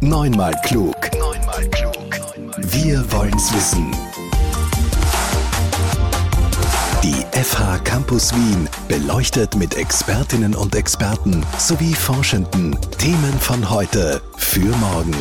Neunmal 0.00 0.54
klug. 0.64 0.94
Neunmal 1.18 1.68
klug. 1.70 1.96
Wir 2.56 3.10
wollen's 3.10 3.52
wissen. 3.52 3.90
Die 7.02 7.24
FH 7.36 7.78
Campus 7.78 8.32
Wien 8.32 8.68
beleuchtet 8.86 9.56
mit 9.56 9.76
Expertinnen 9.76 10.54
und 10.54 10.76
Experten 10.76 11.44
sowie 11.58 11.94
Forschenden 11.94 12.78
Themen 12.98 13.40
von 13.40 13.68
heute 13.68 14.22
für 14.36 14.60
morgen. 14.76 15.16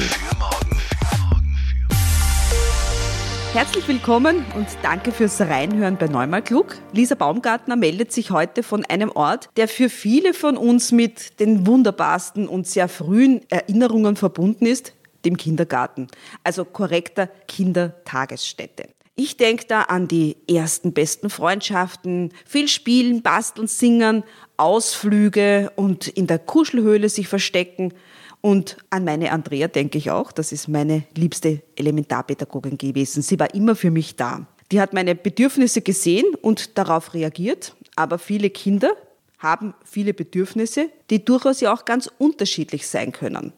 Herzlich 3.57 3.87
willkommen 3.87 4.45
und 4.53 4.67
danke 4.83 5.11
fürs 5.11 5.41
Reinhören 5.41 5.97
bei 5.97 6.05
Neumal 6.05 6.43
Klug. 6.43 6.75
Lisa 6.91 7.15
Baumgartner 7.15 7.75
meldet 7.75 8.11
sich 8.11 8.29
heute 8.29 8.61
von 8.61 8.85
einem 8.85 9.09
Ort, 9.09 9.49
der 9.57 9.67
für 9.67 9.89
viele 9.89 10.35
von 10.35 10.57
uns 10.57 10.91
mit 10.91 11.39
den 11.39 11.65
wunderbarsten 11.65 12.47
und 12.47 12.67
sehr 12.67 12.87
frühen 12.87 13.41
Erinnerungen 13.49 14.15
verbunden 14.15 14.67
ist, 14.67 14.93
dem 15.25 15.37
Kindergarten, 15.37 16.05
also 16.43 16.65
korrekter 16.65 17.25
Kindertagesstätte. 17.47 18.89
Ich 19.19 19.35
denke 19.35 19.65
da 19.67 19.81
an 19.81 20.07
die 20.07 20.37
ersten 20.47 20.93
besten 20.93 21.31
Freundschaften, 21.31 22.31
viel 22.45 22.67
Spielen, 22.67 23.23
Basteln, 23.23 23.67
Singen, 23.67 24.23
Ausflüge 24.57 25.71
und 25.75 26.07
in 26.07 26.27
der 26.27 26.37
Kuschelhöhle 26.37 27.09
sich 27.09 27.27
verstecken. 27.27 27.95
Und 28.41 28.77
an 28.91 29.05
meine 29.05 29.31
Andrea 29.31 29.69
denke 29.69 29.97
ich 29.97 30.11
auch. 30.11 30.31
Das 30.31 30.51
ist 30.51 30.67
meine 30.67 31.03
liebste 31.15 31.63
Elementarpädagogin 31.75 32.77
gewesen. 32.77 33.23
Sie 33.23 33.39
war 33.39 33.51
immer 33.55 33.75
für 33.75 33.89
mich 33.89 34.17
da. 34.17 34.45
Die 34.71 34.79
hat 34.79 34.93
meine 34.93 35.15
Bedürfnisse 35.15 35.81
gesehen 35.81 36.35
und 36.43 36.77
darauf 36.77 37.15
reagiert. 37.15 37.75
Aber 37.95 38.19
viele 38.19 38.51
Kinder 38.51 38.91
haben 39.39 39.73
viele 39.83 40.13
Bedürfnisse, 40.13 40.89
die 41.09 41.25
durchaus 41.25 41.59
ja 41.59 41.73
auch 41.73 41.85
ganz 41.85 42.07
unterschiedlich 42.19 42.87
sein 42.87 43.13
können. 43.13 43.51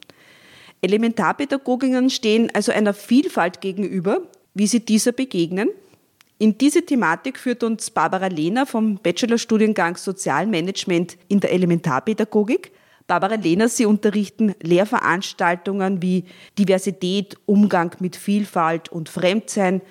Elementarpädagoginnen 0.80 2.08
stehen 2.08 2.50
also 2.54 2.72
einer 2.72 2.94
Vielfalt 2.94 3.60
gegenüber 3.60 4.22
wie 4.54 4.66
sie 4.66 4.80
dieser 4.80 5.12
begegnen. 5.12 5.68
In 6.38 6.56
diese 6.56 6.84
Thematik 6.84 7.38
führt 7.38 7.62
uns 7.62 7.90
Barbara 7.90 8.28
Lehner 8.28 8.64
vom 8.64 8.96
Bachelorstudiengang 8.96 9.96
Sozialmanagement 9.96 11.18
in 11.28 11.40
der 11.40 11.52
Elementarpädagogik. 11.52 12.72
Barbara 13.06 13.34
Lehner, 13.34 13.68
Sie 13.68 13.86
unterrichten 13.86 14.54
Lehrveranstaltungen 14.62 16.00
wie 16.00 16.24
Diversität, 16.58 17.36
Umgang 17.44 17.94
mit 17.98 18.16
Vielfalt 18.16 18.88
und 18.88 19.08
Fremdsein 19.08 19.82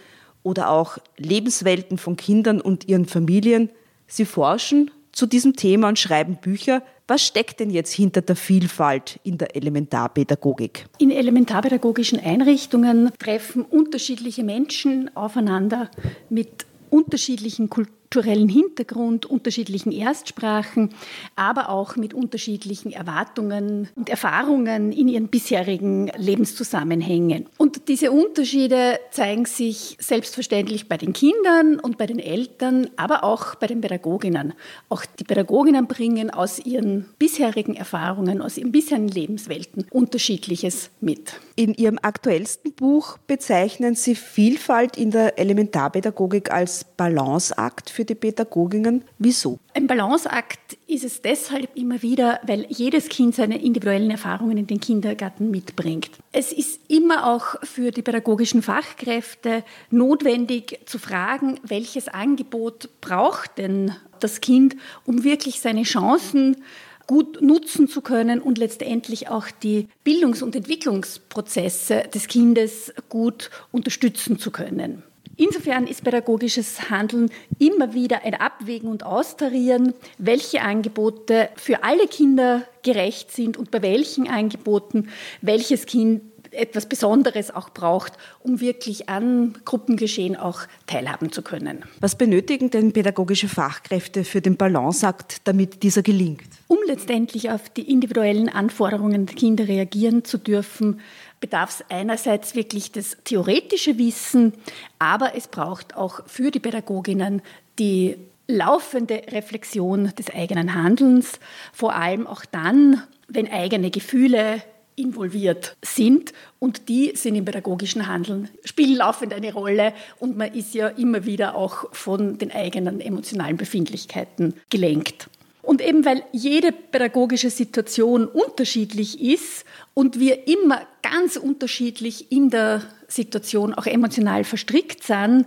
oder 0.41 0.69
auch 0.69 0.97
Lebenswelten 1.17 1.97
von 1.97 2.15
Kindern 2.15 2.61
und 2.61 2.87
ihren 2.87 3.05
Familien. 3.05 3.69
Sie 4.07 4.25
forschen 4.25 4.89
zu 5.11 5.25
diesem 5.25 5.55
Thema 5.55 5.89
und 5.89 5.99
schreiben 5.99 6.37
Bücher. 6.37 6.81
Was 7.09 7.25
steckt 7.25 7.59
denn 7.59 7.71
jetzt 7.71 7.91
hinter 7.91 8.21
der 8.21 8.35
Vielfalt 8.35 9.19
in 9.23 9.39
der 9.39 9.55
Elementarpädagogik? 9.55 10.85
In 10.99 11.09
elementarpädagogischen 11.09 12.19
Einrichtungen 12.19 13.11
treffen 13.17 13.63
unterschiedliche 13.63 14.43
Menschen 14.43 15.09
aufeinander 15.15 15.89
mit 16.29 16.67
unterschiedlichen 16.91 17.67
Kulturen 17.67 17.98
kulturellen 18.11 18.49
Hintergrund, 18.49 19.27
unterschiedlichen 19.27 19.91
Erstsprachen, 19.91 20.89
aber 21.35 21.69
auch 21.69 21.95
mit 21.95 22.15
unterschiedlichen 22.15 22.91
Erwartungen 22.91 23.87
und 23.95 24.09
Erfahrungen 24.09 24.91
in 24.91 25.07
ihren 25.07 25.27
bisherigen 25.27 26.07
Lebenszusammenhängen. 26.17 27.45
Und 27.57 27.87
diese 27.87 28.11
Unterschiede 28.11 28.99
zeigen 29.11 29.45
sich 29.45 29.95
selbstverständlich 29.99 30.89
bei 30.89 30.97
den 30.97 31.13
Kindern 31.13 31.79
und 31.79 31.99
bei 31.99 32.07
den 32.07 32.17
Eltern, 32.17 32.89
aber 32.95 33.23
auch 33.23 33.53
bei 33.53 33.67
den 33.67 33.81
Pädagoginnen. 33.81 34.53
Auch 34.89 35.05
die 35.05 35.23
Pädagoginnen 35.23 35.85
bringen 35.85 36.31
aus 36.31 36.57
ihren 36.57 37.05
bisherigen 37.19 37.75
Erfahrungen, 37.75 38.41
aus 38.41 38.57
ihren 38.57 38.71
bisherigen 38.71 39.09
Lebenswelten 39.09 39.85
unterschiedliches 39.91 40.89
mit. 40.99 41.33
In 41.55 41.75
Ihrem 41.75 41.99
aktuellsten 42.01 42.73
Buch 42.73 43.17
bezeichnen 43.27 43.93
Sie 43.93 44.15
Vielfalt 44.15 44.97
in 44.97 45.11
der 45.11 45.37
Elementarpädagogik 45.37 46.51
als 46.51 46.85
Balanceakt 46.85 47.89
für 47.99 48.05
die 48.05 48.15
Pädagoginnen. 48.15 49.03
Wieso? 49.17 49.59
Ein 49.73 49.85
Balanceakt 49.85 50.77
ist 50.87 51.03
es 51.03 51.21
deshalb 51.21 51.75
immer 51.75 52.01
wieder, 52.01 52.39
weil 52.43 52.65
jedes 52.69 53.09
Kind 53.09 53.35
seine 53.35 53.61
individuellen 53.61 54.09
Erfahrungen 54.09 54.57
in 54.57 54.67
den 54.67 54.79
Kindergarten 54.79 55.51
mitbringt. 55.51 56.11
Es 56.31 56.53
ist 56.53 56.79
immer 56.87 57.27
auch 57.27 57.57
für 57.61 57.91
die 57.91 58.01
pädagogischen 58.01 58.61
Fachkräfte 58.61 59.65
notwendig 59.91 60.79
zu 60.85 60.97
fragen, 60.97 61.59
welches 61.67 62.07
Angebot 62.07 62.87
braucht 63.01 63.57
denn 63.57 63.93
das 64.21 64.39
Kind, 64.39 64.77
um 65.05 65.25
wirklich 65.25 65.59
seine 65.59 65.83
Chancen 65.83 66.63
gut 67.05 67.41
nutzen 67.41 67.89
zu 67.89 67.99
können 67.99 68.39
und 68.39 68.57
letztendlich 68.57 69.27
auch 69.27 69.47
die 69.51 69.89
Bildungs- 70.05 70.41
und 70.41 70.55
Entwicklungsprozesse 70.55 72.03
des 72.13 72.29
Kindes 72.29 72.93
gut 73.09 73.49
unterstützen 73.73 74.39
zu 74.39 74.51
können. 74.51 75.03
Insofern 75.39 75.87
ist 75.87 76.03
pädagogisches 76.03 76.89
Handeln 76.89 77.31
immer 77.59 77.93
wieder 77.93 78.25
ein 78.25 78.33
Abwägen 78.33 78.89
und 78.89 79.05
Austarieren, 79.05 79.93
welche 80.17 80.61
Angebote 80.61 81.47
für 81.55 81.81
alle 81.85 82.07
Kinder 82.07 82.63
gerecht 82.83 83.31
sind 83.31 83.55
und 83.55 83.71
bei 83.71 83.81
welchen 83.81 84.27
Angeboten 84.27 85.07
welches 85.41 85.85
Kind 85.85 86.23
etwas 86.51 86.87
Besonderes 86.87 87.53
auch 87.53 87.69
braucht, 87.69 88.13
um 88.39 88.59
wirklich 88.59 89.09
an 89.09 89.57
Gruppengeschehen 89.65 90.35
auch 90.35 90.61
teilhaben 90.87 91.31
zu 91.31 91.41
können. 91.41 91.83
Was 91.99 92.15
benötigen 92.15 92.69
denn 92.69 92.91
pädagogische 92.91 93.47
Fachkräfte 93.47 94.23
für 94.23 94.41
den 94.41 94.57
Balanceakt, 94.57 95.47
damit 95.47 95.83
dieser 95.83 96.01
gelingt? 96.01 96.47
Um 96.67 96.77
letztendlich 96.87 97.49
auf 97.51 97.69
die 97.69 97.91
individuellen 97.91 98.49
Anforderungen 98.49 99.25
der 99.25 99.35
Kinder 99.35 99.67
reagieren 99.67 100.25
zu 100.25 100.37
dürfen, 100.37 100.99
bedarf 101.39 101.79
es 101.79 101.85
einerseits 101.89 102.55
wirklich 102.55 102.91
das 102.91 103.17
theoretische 103.23 103.97
Wissen, 103.97 104.53
aber 104.97 105.35
es 105.35 105.47
braucht 105.47 105.95
auch 105.95 106.21
für 106.27 106.51
die 106.51 106.59
Pädagoginnen 106.59 107.41
die 107.77 108.17
laufende 108.47 109.21
Reflexion 109.29 110.11
des 110.17 110.33
eigenen 110.33 110.73
Handelns, 110.73 111.39
vor 111.71 111.95
allem 111.95 112.27
auch 112.27 112.43
dann, 112.45 113.03
wenn 113.27 113.49
eigene 113.49 113.91
Gefühle 113.91 114.63
involviert 114.99 115.75
sind 115.83 116.33
und 116.59 116.89
die 116.89 117.13
sind 117.15 117.35
im 117.35 117.45
pädagogischen 117.45 118.07
Handeln, 118.07 118.49
spielen 118.65 118.97
laufend 118.97 119.33
eine 119.33 119.53
Rolle 119.53 119.93
und 120.19 120.37
man 120.37 120.53
ist 120.53 120.73
ja 120.73 120.87
immer 120.87 121.25
wieder 121.25 121.55
auch 121.55 121.93
von 121.93 122.37
den 122.37 122.51
eigenen 122.51 123.01
emotionalen 123.01 123.57
Befindlichkeiten 123.57 124.53
gelenkt. 124.69 125.29
Und 125.61 125.81
eben 125.81 126.03
weil 126.05 126.23
jede 126.31 126.71
pädagogische 126.71 127.49
Situation 127.49 128.27
unterschiedlich 128.27 129.21
ist 129.21 129.65
und 129.93 130.19
wir 130.19 130.47
immer 130.47 130.81
ganz 131.03 131.35
unterschiedlich 131.35 132.31
in 132.31 132.49
der 132.49 132.81
Situation 133.07 133.73
auch 133.73 133.85
emotional 133.85 134.43
verstrickt 134.43 135.03
sind, 135.03 135.45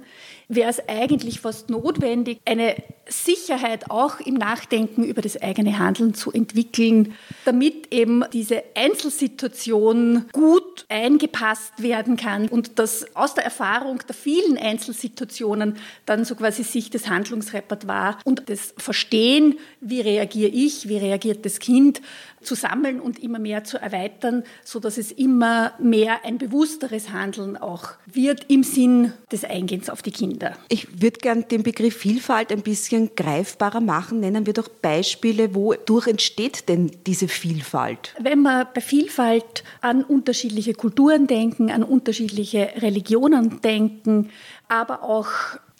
wäre 0.54 0.70
es 0.70 0.88
eigentlich 0.88 1.40
fast 1.40 1.70
notwendig, 1.70 2.40
eine 2.44 2.76
Sicherheit 3.08 3.90
auch 3.90 4.20
im 4.20 4.34
Nachdenken 4.34 5.04
über 5.04 5.22
das 5.22 5.40
eigene 5.40 5.78
Handeln 5.78 6.14
zu 6.14 6.32
entwickeln, 6.32 7.14
damit 7.44 7.92
eben 7.92 8.24
diese 8.32 8.62
Einzelsituation 8.74 10.26
gut 10.32 10.86
eingepasst 10.88 11.82
werden 11.82 12.16
kann 12.16 12.48
und 12.48 12.78
dass 12.78 13.04
aus 13.16 13.34
der 13.34 13.44
Erfahrung 13.44 14.00
der 14.06 14.14
vielen 14.14 14.56
Einzelsituationen 14.56 15.76
dann 16.06 16.24
so 16.24 16.34
quasi 16.34 16.62
sich 16.62 16.90
das 16.90 17.08
Handlungsrepertoire 17.08 18.18
und 18.24 18.48
das 18.48 18.74
Verstehen, 18.78 19.58
wie 19.80 20.00
reagiere 20.00 20.50
ich, 20.50 20.88
wie 20.88 20.98
reagiert 20.98 21.44
das 21.44 21.58
Kind, 21.58 22.00
zu 22.42 22.54
sammeln 22.54 23.00
und 23.00 23.22
immer 23.22 23.38
mehr 23.38 23.64
zu 23.64 23.80
erweitern, 23.80 24.42
so 24.64 24.80
dass 24.80 24.98
es 24.98 25.12
immer 25.12 25.72
mehr 25.78 26.24
ein 26.24 26.38
bewussteres 26.38 27.10
Handeln 27.10 27.56
auch 27.56 27.92
wird 28.06 28.46
im 28.48 28.64
Sinn 28.64 29.12
des 29.30 29.44
Eingehens 29.44 29.88
auf 29.88 30.02
die 30.02 30.10
Kinder. 30.10 30.41
Ich 30.68 31.02
würde 31.02 31.18
gern 31.18 31.46
den 31.48 31.62
Begriff 31.62 31.96
Vielfalt 31.96 32.52
ein 32.52 32.62
bisschen 32.62 33.14
greifbarer 33.14 33.80
machen. 33.80 34.20
Nennen 34.20 34.46
wir 34.46 34.52
doch 34.52 34.68
Beispiele, 34.68 35.54
wodurch 35.54 36.06
entsteht 36.06 36.68
denn 36.68 36.90
diese 37.06 37.28
Vielfalt? 37.28 38.14
Wenn 38.18 38.42
wir 38.42 38.66
bei 38.66 38.80
Vielfalt 38.80 39.64
an 39.80 40.04
unterschiedliche 40.04 40.74
Kulturen 40.74 41.26
denken, 41.26 41.70
an 41.70 41.82
unterschiedliche 41.82 42.70
Religionen 42.76 43.60
denken, 43.60 44.30
aber 44.68 45.02
auch 45.02 45.28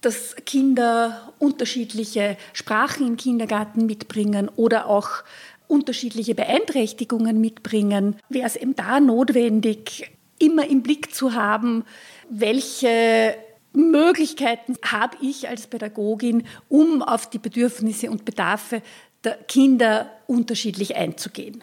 dass 0.03 0.35
Kinder 0.45 1.33
unterschiedliche 1.39 2.37
Sprachen 2.53 3.07
im 3.07 3.17
Kindergarten 3.17 3.87
mitbringen 3.87 4.51
oder 4.57 4.89
auch 4.89 5.23
unterschiedliche 5.69 6.35
Beeinträchtigungen 6.35 7.41
mitbringen, 7.41 8.17
wäre 8.29 8.47
es 8.47 8.57
eben 8.57 8.75
da 8.75 9.01
notwendig, 9.01 10.11
immer 10.39 10.67
im 10.67 10.83
Blick 10.83 11.15
zu 11.15 11.35
haben, 11.35 11.85
welche 12.29 13.37
Möglichkeiten 13.73 14.77
habe 14.85 15.17
ich 15.21 15.49
als 15.49 15.67
Pädagogin, 15.67 16.45
um 16.69 17.03
auf 17.03 17.29
die 17.31 17.39
Bedürfnisse 17.39 18.11
und 18.11 18.25
Bedarfe 18.25 18.83
der 19.25 19.37
Kinder 19.37 20.11
unterschiedlich 20.27 20.97
einzugehen. 20.97 21.63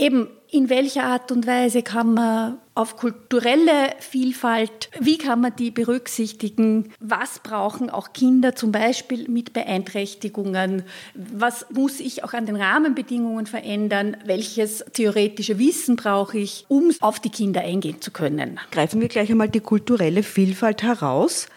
Eben 0.00 0.28
in 0.50 0.68
welcher 0.68 1.04
Art 1.04 1.30
und 1.30 1.46
Weise 1.46 1.82
kann 1.82 2.14
man 2.14 2.58
auf 2.74 2.96
kulturelle 2.96 3.90
Vielfalt, 4.00 4.90
wie 4.98 5.18
kann 5.18 5.40
man 5.40 5.54
die 5.54 5.70
berücksichtigen, 5.70 6.92
was 6.98 7.40
brauchen 7.40 7.90
auch 7.90 8.12
Kinder 8.12 8.56
zum 8.56 8.72
Beispiel 8.72 9.28
mit 9.28 9.52
Beeinträchtigungen, 9.52 10.82
was 11.14 11.66
muss 11.70 12.00
ich 12.00 12.24
auch 12.24 12.32
an 12.32 12.46
den 12.46 12.56
Rahmenbedingungen 12.56 13.46
verändern, 13.46 14.16
welches 14.24 14.84
theoretische 14.92 15.58
Wissen 15.58 15.96
brauche 15.96 16.38
ich, 16.38 16.64
um 16.68 16.90
auf 17.00 17.20
die 17.20 17.30
Kinder 17.30 17.60
eingehen 17.60 18.00
zu 18.00 18.10
können. 18.10 18.58
Greifen 18.72 19.00
wir 19.00 19.08
gleich 19.08 19.30
einmal 19.30 19.50
die 19.50 19.60
kulturelle 19.60 20.22
Vielfalt 20.22 20.82
heraus. 20.82 21.48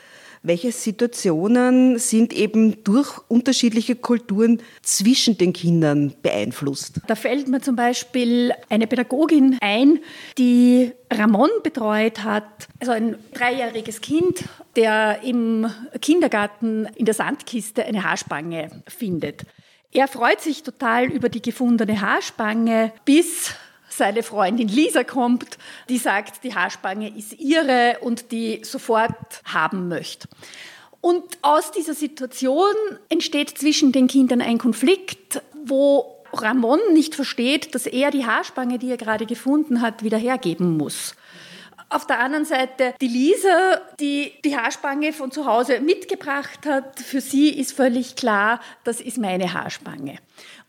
Welche 0.45 0.73
Situationen 0.73 1.97
sind 1.99 2.33
eben 2.33 2.83
durch 2.83 3.17
unterschiedliche 3.29 3.95
Kulturen 3.95 4.61
zwischen 4.81 5.37
den 5.37 5.53
Kindern 5.53 6.13
beeinflusst? 6.21 6.99
Da 7.07 7.15
fällt 7.15 7.47
mir 7.47 7.61
zum 7.61 7.77
Beispiel 7.77 8.51
eine 8.67 8.85
Pädagogin 8.85 9.57
ein, 9.61 9.99
die 10.37 10.91
Ramon 11.09 11.49
betreut 11.63 12.25
hat, 12.25 12.67
also 12.81 12.91
ein 12.91 13.15
dreijähriges 13.33 14.01
Kind, 14.01 14.43
der 14.75 15.23
im 15.23 15.71
Kindergarten 16.01 16.89
in 16.95 17.05
der 17.05 17.13
Sandkiste 17.13 17.85
eine 17.85 18.03
Haarspange 18.03 18.83
findet. 18.85 19.43
Er 19.93 20.09
freut 20.09 20.41
sich 20.41 20.63
total 20.63 21.05
über 21.05 21.29
die 21.29 21.41
gefundene 21.41 22.01
Haarspange, 22.01 22.91
bis 23.05 23.55
seine 23.97 24.23
Freundin 24.23 24.67
Lisa 24.67 25.03
kommt, 25.03 25.57
die 25.89 25.97
sagt, 25.97 26.43
die 26.43 26.53
Haarspange 26.53 27.15
ist 27.15 27.33
ihre 27.39 27.97
und 28.01 28.31
die 28.31 28.61
sofort 28.63 29.41
haben 29.45 29.87
möchte. 29.87 30.27
Und 31.01 31.23
aus 31.41 31.71
dieser 31.71 31.93
Situation 31.93 32.73
entsteht 33.09 33.57
zwischen 33.57 33.91
den 33.91 34.07
Kindern 34.07 34.41
ein 34.41 34.57
Konflikt, 34.57 35.41
wo 35.65 36.23
Ramon 36.31 36.79
nicht 36.93 37.15
versteht, 37.15 37.75
dass 37.75 37.85
er 37.85 38.09
die 38.09 38.25
Haarspange, 38.25 38.79
die 38.79 38.89
er 38.89 38.97
gerade 38.97 39.25
gefunden 39.25 39.81
hat, 39.81 40.03
wieder 40.03 40.17
hergeben 40.17 40.77
muss. 40.77 41.15
Auf 41.89 42.07
der 42.07 42.19
anderen 42.19 42.45
Seite 42.45 42.95
die 43.01 43.07
Lisa, 43.07 43.81
die 43.99 44.31
die 44.43 44.57
Haarspange 44.57 45.13
von 45.13 45.31
zu 45.31 45.45
Hause 45.45 45.79
mitgebracht 45.79 46.65
hat. 46.65 46.99
Für 46.99 47.21
sie 47.21 47.49
ist 47.49 47.73
völlig 47.73 48.15
klar, 48.15 48.59
das 48.83 48.99
ist 48.99 49.19
meine 49.19 49.53
Haarspange. 49.53 50.17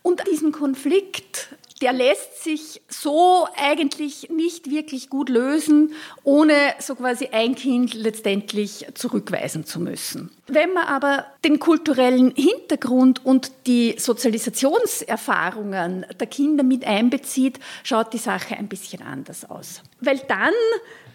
Und 0.02 0.22
diesen 0.30 0.52
Konflikt 0.52 1.48
der 1.82 1.92
lässt 1.92 2.44
sich 2.44 2.80
so 2.88 3.48
eigentlich 3.56 4.30
nicht 4.30 4.70
wirklich 4.70 5.10
gut 5.10 5.28
lösen, 5.28 5.92
ohne 6.22 6.54
so 6.78 6.94
quasi 6.94 7.30
ein 7.32 7.56
Kind 7.56 7.94
letztendlich 7.94 8.86
zurückweisen 8.94 9.66
zu 9.66 9.80
müssen. 9.80 10.30
Wenn 10.46 10.72
man 10.72 10.84
aber 10.84 11.26
den 11.44 11.58
kulturellen 11.58 12.32
Hintergrund 12.36 13.24
und 13.24 13.50
die 13.66 13.96
Sozialisationserfahrungen 13.98 16.06
der 16.18 16.26
Kinder 16.28 16.62
mit 16.62 16.86
einbezieht, 16.86 17.58
schaut 17.82 18.12
die 18.12 18.18
Sache 18.18 18.56
ein 18.56 18.68
bisschen 18.68 19.02
anders 19.02 19.50
aus. 19.50 19.82
Weil 20.00 20.20
dann 20.28 20.54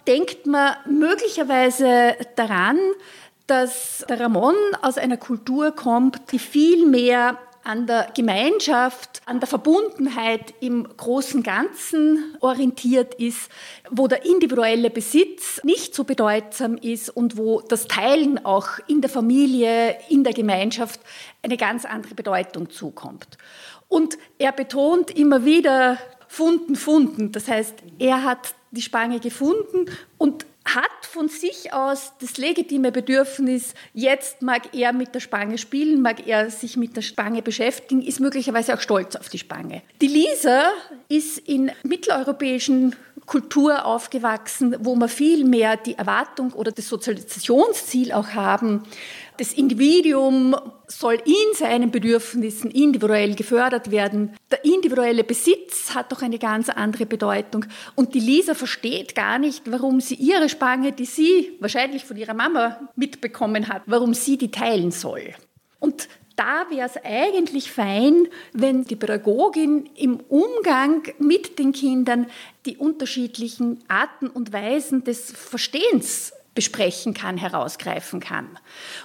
denkt 0.07 0.45
man 0.45 0.75
möglicherweise 0.89 2.17
daran, 2.35 2.77
dass 3.47 4.05
der 4.09 4.19
Ramon 4.19 4.55
aus 4.81 4.97
einer 4.97 5.15
Kultur 5.17 5.71
kommt, 5.71 6.31
die 6.31 6.39
viel 6.39 6.85
mehr 6.85 7.37
an 7.63 7.87
der 7.87 8.11
Gemeinschaft, 8.15 9.21
an 9.25 9.39
der 9.39 9.47
Verbundenheit 9.47 10.53
im 10.59 10.87
großen 10.97 11.43
Ganzen 11.43 12.35
orientiert 12.39 13.13
ist, 13.15 13.49
wo 13.89 14.07
der 14.07 14.25
individuelle 14.25 14.89
Besitz 14.89 15.61
nicht 15.63 15.93
so 15.93 16.03
bedeutsam 16.03 16.77
ist 16.77 17.09
und 17.09 17.37
wo 17.37 17.61
das 17.61 17.87
Teilen 17.87 18.43
auch 18.45 18.79
in 18.87 19.01
der 19.01 19.09
Familie, 19.09 19.97
in 20.09 20.23
der 20.23 20.33
Gemeinschaft 20.33 20.99
eine 21.41 21.57
ganz 21.57 21.85
andere 21.85 22.15
Bedeutung 22.15 22.69
zukommt. 22.69 23.37
Und 23.87 24.17
er 24.37 24.51
betont 24.51 25.11
immer 25.11 25.45
wieder 25.45 25.97
Funden, 26.27 26.75
Funden. 26.75 27.31
Das 27.31 27.47
heißt, 27.47 27.75
er 27.97 28.23
hat 28.23 28.53
die 28.71 28.81
Spange 28.81 29.19
gefunden 29.19 29.85
und 30.17 30.45
von 31.09 31.27
sich 31.27 31.73
aus 31.73 32.13
das 32.21 32.37
legitime 32.37 32.91
Bedürfnis, 32.91 33.73
jetzt 33.93 34.41
mag 34.41 34.75
er 34.75 34.93
mit 34.93 35.15
der 35.15 35.19
Spange 35.19 35.57
spielen, 35.57 36.01
mag 36.01 36.27
er 36.27 36.51
sich 36.51 36.77
mit 36.77 36.95
der 36.95 37.01
Spange 37.01 37.41
beschäftigen, 37.41 38.01
ist 38.01 38.19
möglicherweise 38.19 38.75
auch 38.75 38.81
stolz 38.81 39.15
auf 39.15 39.29
die 39.29 39.39
Spange. 39.39 39.81
Die 40.01 40.07
Lisa 40.07 40.69
ist 41.07 41.39
in 41.39 41.71
mitteleuropäischen 41.83 42.95
Kultur 43.25 43.85
aufgewachsen, 43.85 44.75
wo 44.79 44.95
man 44.95 45.09
viel 45.09 45.45
mehr 45.45 45.77
die 45.77 45.95
Erwartung 45.95 46.53
oder 46.53 46.71
das 46.71 46.87
Sozialisationsziel 46.87 48.11
auch 48.11 48.29
haben, 48.29 48.83
das 49.39 49.53
Individuum 49.53 50.53
soll 50.87 51.17
in 51.25 51.55
seinen 51.55 51.91
Bedürfnissen 51.91 52.71
individuell 52.71 53.35
gefördert 53.35 53.89
werden. 53.89 54.35
Der 54.51 54.65
individuelle 54.65 55.23
Besitz 55.23 55.95
hat 55.95 56.11
doch 56.11 56.21
eine 56.21 56.39
ganz 56.39 56.67
andere 56.67 57.05
Bedeutung. 57.05 57.65
Und 57.95 58.15
die 58.15 58.19
Lisa 58.19 58.53
versteht 58.53 59.15
gar 59.15 59.39
nicht, 59.39 59.71
warum 59.71 60.01
sie 60.01 60.15
ihre 60.15 60.49
Spange, 60.49 60.91
die 60.91 61.05
sie 61.05 61.55
wahrscheinlich 61.61 62.03
von 62.03 62.17
ihrer 62.17 62.33
Mama 62.33 62.81
mitbekommen 62.97 63.69
hat, 63.69 63.83
warum 63.85 64.13
sie 64.13 64.37
die 64.37 64.51
teilen 64.51 64.91
soll. 64.91 65.33
Und 65.79 66.09
da 66.35 66.65
wäre 66.69 66.87
es 66.87 66.97
eigentlich 67.03 67.71
fein, 67.71 68.27
wenn 68.51 68.83
die 68.83 68.97
Pädagogin 68.97 69.89
im 69.95 70.19
Umgang 70.27 71.03
mit 71.17 71.59
den 71.59 71.71
Kindern 71.71 72.27
die 72.65 72.75
unterschiedlichen 72.75 73.79
Arten 73.87 74.27
und 74.27 74.51
Weisen 74.51 75.05
des 75.05 75.31
Verstehens 75.31 76.33
besprechen 76.59 77.13
kann, 77.13 77.37
herausgreifen 77.37 78.19
kann. 78.19 78.59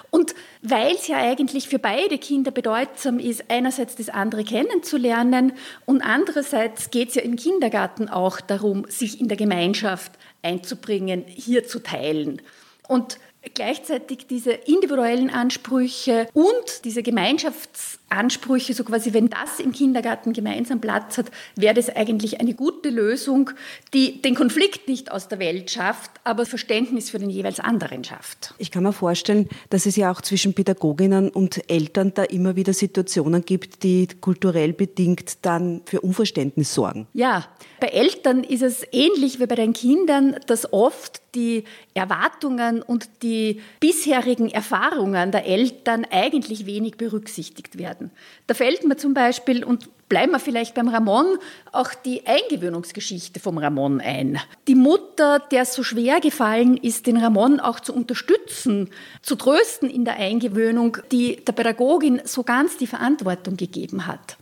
Und 0.09 0.35
weil 0.61 0.93
es 0.93 1.07
ja 1.07 1.15
eigentlich 1.15 1.69
für 1.69 1.79
beide 1.79 2.17
Kinder 2.17 2.51
bedeutsam 2.51 3.17
ist, 3.17 3.45
einerseits 3.47 3.95
das 3.95 4.09
andere 4.09 4.43
kennenzulernen 4.43 5.53
und 5.85 6.01
andererseits 6.01 6.91
geht 6.91 7.07
es 7.09 7.15
ja 7.15 7.21
im 7.21 7.37
Kindergarten 7.37 8.09
auch 8.09 8.41
darum, 8.41 8.85
sich 8.89 9.21
in 9.21 9.29
der 9.29 9.37
Gemeinschaft 9.37 10.11
einzubringen, 10.41 11.23
hier 11.25 11.65
zu 11.65 11.79
teilen. 11.79 12.41
Und 12.89 13.19
gleichzeitig 13.53 14.27
diese 14.27 14.51
individuellen 14.51 15.29
Ansprüche 15.29 16.27
und 16.33 16.83
diese 16.83 17.03
Gemeinschaftsansprüche, 18.09 18.73
so 18.73 18.83
quasi, 18.83 19.13
wenn 19.13 19.29
das 19.29 19.59
im 19.59 19.71
Kindergarten 19.71 20.33
gemeinsam 20.33 20.79
Platz 20.79 21.17
hat, 21.17 21.27
wäre 21.55 21.73
das 21.73 21.89
eigentlich 21.89 22.39
eine 22.39 22.53
gute 22.53 22.89
Lösung, 22.89 23.51
die 23.93 24.21
den 24.21 24.35
Konflikt 24.35 24.87
nicht 24.87 25.11
aus 25.11 25.27
der 25.27 25.39
Welt 25.39 25.71
schafft, 25.71 26.11
aber 26.23 26.45
Verständnis 26.45 27.09
für 27.09 27.19
den 27.19 27.29
jeweils 27.29 27.59
anderen 27.59 28.03
schafft. 28.03 28.53
Ich 28.57 28.71
kann 28.71 28.83
mir 28.83 28.93
vorstellen, 28.93 29.49
dass 29.69 29.85
es 29.85 29.95
ja 29.95 30.11
auch 30.11 30.21
zwischen 30.21 30.53
Pädagoginnen 30.53 31.29
und 31.29 31.69
Eltern 31.69 32.13
da 32.13 32.23
immer 32.23 32.55
wieder 32.55 32.73
Situationen 32.73 33.43
gibt, 33.43 33.83
die 33.83 34.07
kulturell 34.21 34.73
bedingt 34.73 35.45
dann 35.45 35.81
für 35.85 36.01
Unverständnis 36.01 36.73
sorgen. 36.73 37.07
Ja, 37.13 37.45
bei 37.79 37.87
Eltern 37.87 38.43
ist 38.43 38.61
es 38.61 38.85
ähnlich 38.91 39.39
wie 39.39 39.45
bei 39.45 39.55
den 39.55 39.73
Kindern, 39.73 40.37
dass 40.47 40.71
oft 40.71 41.21
die 41.35 41.65
Erwartungen 41.93 42.81
und 42.81 43.09
die 43.21 43.61
bisherigen 43.79 44.49
Erfahrungen 44.49 45.31
der 45.31 45.45
Eltern 45.45 46.05
eigentlich 46.09 46.65
wenig 46.65 46.97
berücksichtigt 46.97 47.77
werden. 47.77 47.94
Da 48.47 48.53
fällt 48.53 48.83
mir 48.83 48.97
zum 48.97 49.13
Beispiel, 49.13 49.63
und 49.63 49.89
bleiben 50.09 50.31
wir 50.31 50.39
vielleicht 50.39 50.75
beim 50.75 50.87
Ramon, 50.87 51.37
auch 51.71 51.93
die 51.93 52.25
Eingewöhnungsgeschichte 52.25 53.39
vom 53.39 53.57
Ramon 53.57 54.01
ein. 54.01 54.39
Die 54.67 54.75
Mutter, 54.75 55.39
der 55.39 55.63
es 55.63 55.73
so 55.73 55.83
schwer 55.83 56.19
gefallen 56.19 56.77
ist, 56.77 57.07
den 57.07 57.17
Ramon 57.17 57.59
auch 57.59 57.79
zu 57.79 57.93
unterstützen, 57.93 58.89
zu 59.21 59.35
trösten 59.35 59.89
in 59.89 60.05
der 60.05 60.15
Eingewöhnung, 60.17 60.97
die 61.11 61.43
der 61.43 61.53
Pädagogin 61.53 62.21
so 62.25 62.43
ganz 62.43 62.77
die 62.77 62.87
Verantwortung 62.87 63.57
gegeben 63.57 64.07
hat. 64.07 64.37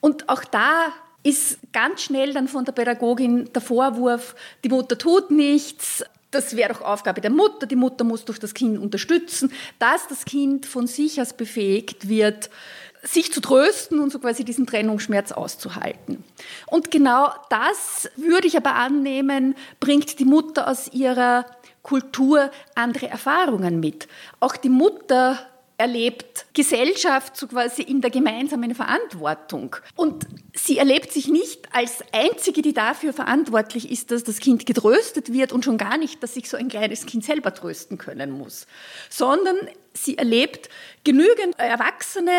Und 0.00 0.28
auch 0.28 0.44
da 0.44 0.92
ist 1.22 1.58
ganz 1.72 2.02
schnell 2.02 2.32
dann 2.32 2.48
von 2.48 2.64
der 2.64 2.72
Pädagogin 2.72 3.52
der 3.52 3.60
Vorwurf, 3.60 4.34
die 4.64 4.68
Mutter 4.68 4.96
tut 4.96 5.30
nichts, 5.30 6.04
das 6.30 6.56
wäre 6.56 6.72
doch 6.72 6.82
Aufgabe 6.82 7.20
der 7.20 7.30
Mutter, 7.30 7.66
die 7.66 7.76
Mutter 7.76 8.04
muss 8.04 8.24
doch 8.24 8.38
das 8.38 8.54
Kind 8.54 8.78
unterstützen, 8.78 9.52
dass 9.78 10.06
das 10.08 10.24
Kind 10.24 10.66
von 10.66 10.86
sich 10.86 11.20
aus 11.20 11.32
befähigt 11.32 12.08
wird, 12.08 12.50
sich 13.02 13.32
zu 13.32 13.40
trösten 13.40 14.00
und 14.00 14.10
so 14.10 14.18
quasi 14.18 14.44
diesen 14.44 14.66
Trennungsschmerz 14.66 15.32
auszuhalten. 15.32 16.24
Und 16.66 16.90
genau 16.90 17.30
das 17.48 18.10
würde 18.16 18.48
ich 18.48 18.56
aber 18.56 18.74
annehmen, 18.74 19.54
bringt 19.80 20.18
die 20.18 20.24
Mutter 20.24 20.68
aus 20.68 20.92
ihrer 20.92 21.46
Kultur 21.82 22.50
andere 22.74 23.08
Erfahrungen 23.08 23.80
mit. 23.80 24.08
Auch 24.40 24.56
die 24.56 24.68
Mutter 24.68 25.38
erlebt 25.78 26.46
Gesellschaft 26.54 27.36
so 27.36 27.46
quasi 27.46 27.82
in 27.82 28.00
der 28.00 28.10
gemeinsamen 28.10 28.74
Verantwortung. 28.74 29.76
Und 29.94 30.26
sie 30.52 30.76
erlebt 30.76 31.12
sich 31.12 31.28
nicht 31.28 31.72
als 31.72 32.02
Einzige, 32.12 32.62
die 32.62 32.74
dafür 32.74 33.12
verantwortlich 33.12 33.90
ist, 33.90 34.10
dass 34.10 34.24
das 34.24 34.40
Kind 34.40 34.66
getröstet 34.66 35.32
wird 35.32 35.52
und 35.52 35.64
schon 35.64 35.78
gar 35.78 35.96
nicht, 35.96 36.20
dass 36.22 36.34
sich 36.34 36.50
so 36.50 36.56
ein 36.56 36.68
kleines 36.68 37.06
Kind 37.06 37.24
selber 37.24 37.54
trösten 37.54 37.96
können 37.96 38.32
muss, 38.32 38.66
sondern 39.08 39.56
sie 39.94 40.18
erlebt 40.18 40.68
genügend 41.04 41.58
Erwachsene, 41.58 42.32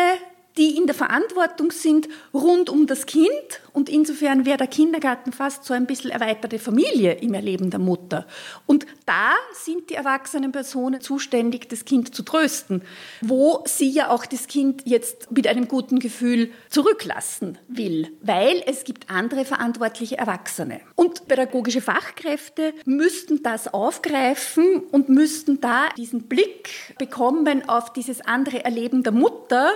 die 0.56 0.76
in 0.76 0.86
der 0.86 0.94
Verantwortung 0.94 1.70
sind 1.70 2.08
rund 2.34 2.70
um 2.70 2.86
das 2.86 3.06
Kind. 3.06 3.30
Und 3.72 3.88
insofern 3.88 4.44
wäre 4.44 4.58
der 4.58 4.66
Kindergarten 4.66 5.32
fast 5.32 5.64
so 5.64 5.74
ein 5.74 5.86
bisschen 5.86 6.10
erweiterte 6.10 6.58
Familie 6.58 7.12
im 7.12 7.34
Erleben 7.34 7.70
der 7.70 7.78
Mutter. 7.78 8.26
Und 8.66 8.86
da 9.06 9.32
sind 9.54 9.90
die 9.90 9.94
erwachsenen 9.94 10.52
Personen 10.52 11.00
zuständig, 11.00 11.68
das 11.68 11.84
Kind 11.84 12.14
zu 12.14 12.22
trösten, 12.24 12.82
wo 13.20 13.62
sie 13.66 13.88
ja 13.88 14.10
auch 14.10 14.26
das 14.26 14.48
Kind 14.48 14.82
jetzt 14.86 15.30
mit 15.30 15.46
einem 15.46 15.68
guten 15.68 16.00
Gefühl 16.00 16.50
zurücklassen 16.68 17.58
will, 17.68 18.08
weil 18.20 18.62
es 18.66 18.84
gibt 18.84 19.08
andere 19.08 19.44
verantwortliche 19.44 20.18
Erwachsene. 20.18 20.80
Und 20.96 21.28
pädagogische 21.28 21.80
Fachkräfte 21.80 22.74
müssten 22.84 23.42
das 23.42 23.72
aufgreifen 23.72 24.80
und 24.90 25.08
müssten 25.08 25.60
da 25.60 25.88
diesen 25.96 26.24
Blick 26.24 26.96
bekommen 26.98 27.68
auf 27.68 27.92
dieses 27.92 28.20
andere 28.20 28.64
Erleben 28.64 29.02
der 29.02 29.12
Mutter, 29.12 29.70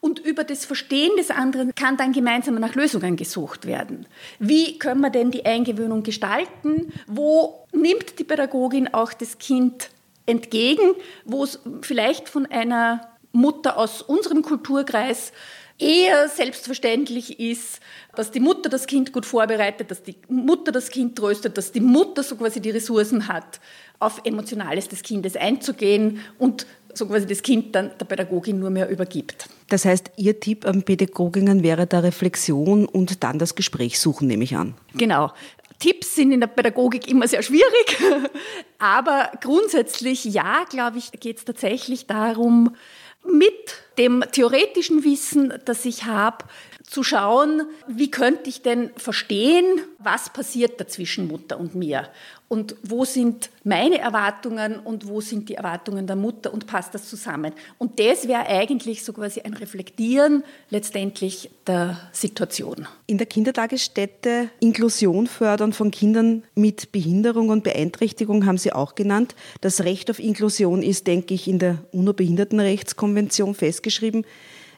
und 0.00 0.18
über 0.18 0.44
das 0.44 0.64
Verstehen 0.64 1.10
des 1.18 1.30
anderen 1.30 1.74
kann 1.74 1.96
dann 1.96 2.12
gemeinsam 2.12 2.54
nach 2.56 2.74
Lösungen 2.74 3.16
gesucht 3.16 3.66
werden. 3.66 4.06
Wie 4.38 4.78
können 4.78 5.00
wir 5.00 5.10
denn 5.10 5.30
die 5.30 5.44
Eingewöhnung 5.44 6.02
gestalten? 6.02 6.92
Wo 7.06 7.66
nimmt 7.72 8.18
die 8.18 8.24
Pädagogin 8.24 8.92
auch 8.92 9.12
das 9.12 9.38
Kind 9.38 9.90
entgegen, 10.26 10.94
wo 11.24 11.44
es 11.44 11.60
vielleicht 11.82 12.28
von 12.28 12.46
einer 12.46 13.10
Mutter 13.32 13.76
aus 13.76 14.02
unserem 14.02 14.42
Kulturkreis 14.42 15.32
eher 15.78 16.28
selbstverständlich 16.28 17.40
ist, 17.40 17.80
dass 18.14 18.30
die 18.30 18.40
Mutter 18.40 18.68
das 18.68 18.86
Kind 18.86 19.12
gut 19.12 19.24
vorbereitet, 19.24 19.90
dass 19.90 20.02
die 20.02 20.16
Mutter 20.28 20.72
das 20.72 20.90
Kind 20.90 21.16
tröstet, 21.16 21.56
dass 21.56 21.72
die 21.72 21.80
Mutter 21.80 22.22
so 22.22 22.36
quasi 22.36 22.60
die 22.60 22.70
Ressourcen 22.70 23.28
hat, 23.28 23.60
auf 23.98 24.20
Emotionales 24.24 24.88
des 24.88 25.02
Kindes 25.02 25.36
einzugehen 25.36 26.20
und 26.38 26.66
so 26.92 27.06
quasi 27.06 27.26
das 27.26 27.42
Kind 27.42 27.74
dann 27.74 27.92
der 27.98 28.04
Pädagogin 28.04 28.58
nur 28.58 28.70
mehr 28.70 28.88
übergibt. 28.88 29.48
Das 29.70 29.84
heißt, 29.84 30.10
Ihr 30.16 30.40
Tipp 30.40 30.66
an 30.66 30.82
Pädagoginnen 30.82 31.62
wäre 31.62 31.86
da 31.86 32.00
Reflexion 32.00 32.86
und 32.86 33.22
dann 33.22 33.38
das 33.38 33.54
Gespräch 33.54 33.98
suchen, 33.98 34.26
nehme 34.28 34.44
ich 34.44 34.56
an. 34.56 34.74
Genau. 34.94 35.32
Tipps 35.78 36.14
sind 36.16 36.32
in 36.32 36.40
der 36.40 36.48
Pädagogik 36.48 37.08
immer 37.08 37.26
sehr 37.26 37.42
schwierig, 37.42 37.96
aber 38.78 39.30
grundsätzlich 39.40 40.26
ja, 40.26 40.64
glaube 40.68 40.98
ich, 40.98 41.12
geht 41.12 41.38
es 41.38 41.44
tatsächlich 41.46 42.06
darum, 42.06 42.76
mit 43.24 43.52
dem 43.96 44.22
theoretischen 44.32 45.04
Wissen, 45.04 45.54
das 45.64 45.84
ich 45.84 46.04
habe, 46.04 46.44
zu 46.82 47.02
schauen, 47.02 47.62
wie 47.86 48.10
könnte 48.10 48.50
ich 48.50 48.62
denn 48.62 48.90
verstehen, 48.96 49.64
was 49.98 50.30
passiert 50.30 50.80
dazwischen 50.80 51.28
Mutter 51.28 51.58
und 51.58 51.74
mir 51.74 52.08
und 52.52 52.74
wo 52.82 53.04
sind 53.04 53.48
meine 53.62 53.98
Erwartungen 53.98 54.80
und 54.80 55.06
wo 55.06 55.20
sind 55.20 55.48
die 55.48 55.54
Erwartungen 55.54 56.08
der 56.08 56.16
Mutter 56.16 56.52
und 56.52 56.66
passt 56.66 56.92
das 56.92 57.08
zusammen. 57.08 57.52
Und 57.78 58.00
das 58.00 58.26
wäre 58.26 58.44
eigentlich 58.44 59.04
so 59.04 59.12
quasi 59.12 59.42
ein 59.42 59.54
Reflektieren 59.54 60.42
letztendlich 60.68 61.48
der 61.68 61.96
Situation. 62.10 62.88
In 63.06 63.18
der 63.18 63.28
Kindertagesstätte 63.28 64.50
Inklusion 64.58 65.28
fördern 65.28 65.72
von 65.72 65.92
Kindern 65.92 66.42
mit 66.56 66.90
Behinderung 66.90 67.50
und 67.50 67.62
Beeinträchtigung 67.62 68.44
haben 68.46 68.58
Sie 68.58 68.72
auch 68.72 68.96
genannt. 68.96 69.36
Das 69.60 69.84
Recht 69.84 70.10
auf 70.10 70.18
Inklusion 70.18 70.82
ist, 70.82 71.06
denke 71.06 71.34
ich, 71.34 71.46
in 71.46 71.60
der 71.60 71.78
UNO-Behindertenrechtskonvention 71.92 73.54
festgeschrieben. 73.54 74.26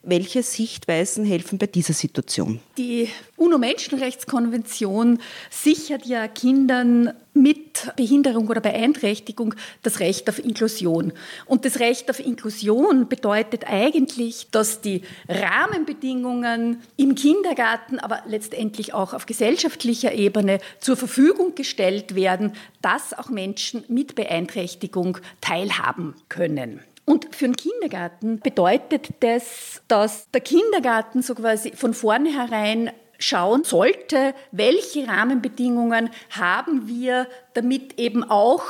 Welche 0.05 0.43
Sichtweisen 0.43 1.25
helfen 1.25 1.59
bei 1.59 1.67
dieser 1.67 1.93
Situation? 1.93 2.59
Die 2.77 3.09
UNO-Menschenrechtskonvention 3.37 5.21
sichert 5.49 6.07
ja 6.07 6.27
Kindern 6.27 7.13
mit 7.35 7.95
Behinderung 7.97 8.49
oder 8.49 8.61
Beeinträchtigung 8.61 9.55
das 9.85 10.01
Recht 10.01 10.29
auf 10.29 10.39
Inklusion. 10.39 11.13
Und 11.47 11.65
das 11.65 11.79
Recht 11.79 12.11
auf 12.11 12.19
Inklusion 12.19 13.09
bedeutet 13.09 13.65
eigentlich, 13.69 14.49
dass 14.51 14.81
die 14.81 15.03
Rahmenbedingungen 15.29 16.83
im 16.97 17.15
Kindergarten, 17.15 18.01
aber 18.01 18.23
letztendlich 18.27 18.95
auch 18.95 19.15
auf 19.15 19.27
gesellschaftlicher 19.27 20.13
Ebene 20.13 20.59
zur 20.81 20.97
Verfügung 20.97 21.55
gestellt 21.55 22.17
werden, 22.17 22.55
dass 22.83 23.17
auch 23.17 23.29
Menschen 23.29 23.85
mit 23.87 24.17
Beeinträchtigung 24.17 25.19
teilhaben 25.41 26.15
können. 26.29 26.81
Und 27.05 27.35
für 27.35 27.47
den 27.47 27.57
Kindergarten 27.57 28.41
bedeutet 28.41 29.09
das, 29.21 29.83
dass 29.89 30.31
der 30.31 30.41
Kindergarten 30.41 31.23
so 31.23 31.35
quasi 31.35 31.73
von 31.73 31.95
vornherein 31.95 32.91
schauen 33.23 33.65
sollte, 33.65 34.35
welche 34.51 35.07
Rahmenbedingungen 35.07 36.11
haben 36.31 36.89
wir, 36.89 37.29
damit 37.55 37.99
eben 37.99 38.25
auch 38.25 38.65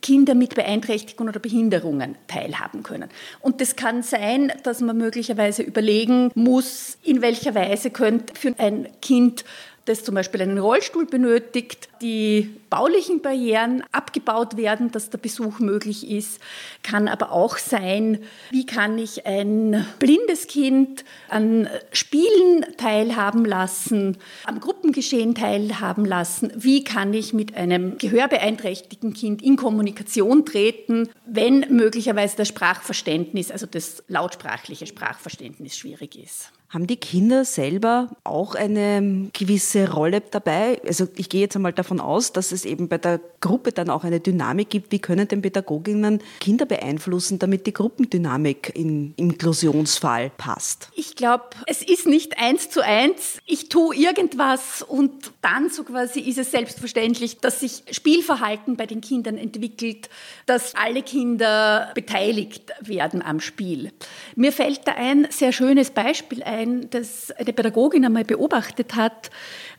Kinder 0.00 0.34
mit 0.34 0.54
Beeinträchtigungen 0.54 1.30
oder 1.30 1.40
Behinderungen 1.40 2.16
teilhaben 2.28 2.82
können. 2.82 3.08
Und 3.40 3.60
das 3.60 3.76
kann 3.76 4.02
sein, 4.02 4.52
dass 4.62 4.80
man 4.80 4.96
möglicherweise 4.96 5.62
überlegen 5.62 6.30
muss, 6.34 6.98
in 7.02 7.22
welcher 7.22 7.54
Weise 7.54 7.90
könnte 7.90 8.34
für 8.34 8.54
ein 8.58 8.88
Kind 9.02 9.44
das 9.86 10.02
zum 10.04 10.16
Beispiel 10.16 10.42
einen 10.42 10.58
Rollstuhl 10.58 11.06
benötigt, 11.06 11.88
die 12.02 12.60
baulichen 12.70 13.22
Barrieren 13.22 13.84
abgebaut 13.92 14.56
werden, 14.56 14.90
dass 14.90 15.10
der 15.10 15.18
Besuch 15.18 15.60
möglich 15.60 16.10
ist, 16.10 16.40
kann 16.82 17.08
aber 17.08 17.32
auch 17.32 17.56
sein, 17.56 18.18
wie 18.50 18.66
kann 18.66 18.98
ich 18.98 19.26
ein 19.26 19.86
blindes 19.98 20.48
Kind 20.48 21.04
an 21.28 21.68
Spielen 21.92 22.66
teilhaben 22.76 23.44
lassen, 23.44 24.18
am 24.44 24.60
Gruppengeschehen 24.60 25.34
teilhaben 25.34 26.04
lassen, 26.04 26.52
wie 26.56 26.82
kann 26.82 27.14
ich 27.14 27.32
mit 27.32 27.56
einem 27.56 27.96
gehörbeeinträchtigten 27.96 29.14
Kind 29.14 29.40
in 29.40 29.56
Kommunikation 29.56 30.44
treten, 30.44 31.08
wenn 31.26 31.60
möglicherweise 31.70 32.36
das 32.36 32.48
Sprachverständnis, 32.48 33.52
also 33.52 33.66
das 33.66 34.02
lautsprachliche 34.08 34.86
Sprachverständnis 34.86 35.76
schwierig 35.76 36.18
ist. 36.18 36.52
Haben 36.68 36.88
die 36.88 36.96
Kinder 36.96 37.44
selber 37.44 38.10
auch 38.24 38.56
eine 38.56 39.30
gewisse 39.32 39.92
Rolle 39.92 40.20
dabei? 40.20 40.80
Also 40.84 41.06
ich 41.16 41.28
gehe 41.28 41.42
jetzt 41.42 41.54
einmal 41.54 41.72
davon 41.72 42.00
aus, 42.00 42.32
dass 42.32 42.50
es 42.50 42.64
eben 42.64 42.88
bei 42.88 42.98
der 42.98 43.20
Gruppe 43.40 43.70
dann 43.70 43.88
auch 43.88 44.02
eine 44.02 44.18
Dynamik 44.18 44.68
gibt. 44.68 44.90
Wie 44.90 44.98
können 44.98 45.28
denn 45.28 45.42
Pädagoginnen 45.42 46.20
Kinder 46.40 46.66
beeinflussen, 46.66 47.38
damit 47.38 47.68
die 47.68 47.72
Gruppendynamik 47.72 48.72
im 48.74 49.14
Inklusionsfall 49.16 50.32
passt? 50.36 50.90
Ich 50.96 51.14
glaube, 51.14 51.44
es 51.66 51.82
ist 51.82 52.06
nicht 52.06 52.36
eins 52.38 52.68
zu 52.68 52.82
eins. 52.82 53.38
Ich 53.46 53.68
tue 53.68 53.94
irgendwas 53.94 54.82
und 54.82 55.12
dann 55.42 55.70
so 55.70 55.84
quasi 55.84 56.18
ist 56.18 56.38
es 56.38 56.50
selbstverständlich, 56.50 57.38
dass 57.38 57.60
sich 57.60 57.84
Spielverhalten 57.92 58.76
bei 58.76 58.86
den 58.86 59.00
Kindern 59.00 59.38
entwickelt, 59.38 60.08
dass 60.46 60.74
alle 60.74 61.04
Kinder 61.04 61.92
beteiligt 61.94 62.72
werden 62.80 63.22
am 63.22 63.38
Spiel. 63.38 63.92
Mir 64.34 64.50
fällt 64.50 64.80
da 64.88 64.94
ein 64.96 65.28
sehr 65.30 65.52
schönes 65.52 65.92
Beispiel 65.92 66.42
ein 66.42 66.55
ein, 66.56 66.90
das 66.90 67.30
eine 67.32 67.52
Pädagogin 67.52 68.04
einmal 68.04 68.24
beobachtet 68.24 68.96
hat. 68.96 69.30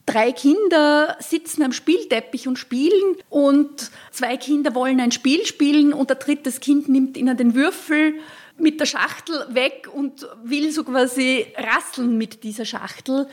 Drei 0.05 0.31
Kinder 0.31 1.17
sitzen 1.19 1.63
am 1.63 1.73
Spielteppich 1.73 2.47
und 2.47 2.57
spielen 2.57 3.17
und 3.29 3.91
zwei 4.11 4.37
Kinder 4.37 4.73
wollen 4.75 5.01
ein 5.01 5.11
Spiel 5.11 5.45
spielen 5.45 5.91
und 5.91 6.11
ein 6.11 6.19
drittes 6.19 6.59
Kind 6.59 6.87
nimmt 6.87 7.17
ihnen 7.17 7.35
den 7.35 7.55
Würfel 7.55 8.13
mit 8.57 8.79
der 8.79 8.85
Schachtel 8.85 9.45
weg 9.49 9.89
und 9.93 10.27
will 10.43 10.71
so 10.71 10.83
quasi 10.83 11.47
rasseln 11.57 12.17
mit 12.17 12.43
dieser 12.43 12.65
Schachtel. 12.65 13.27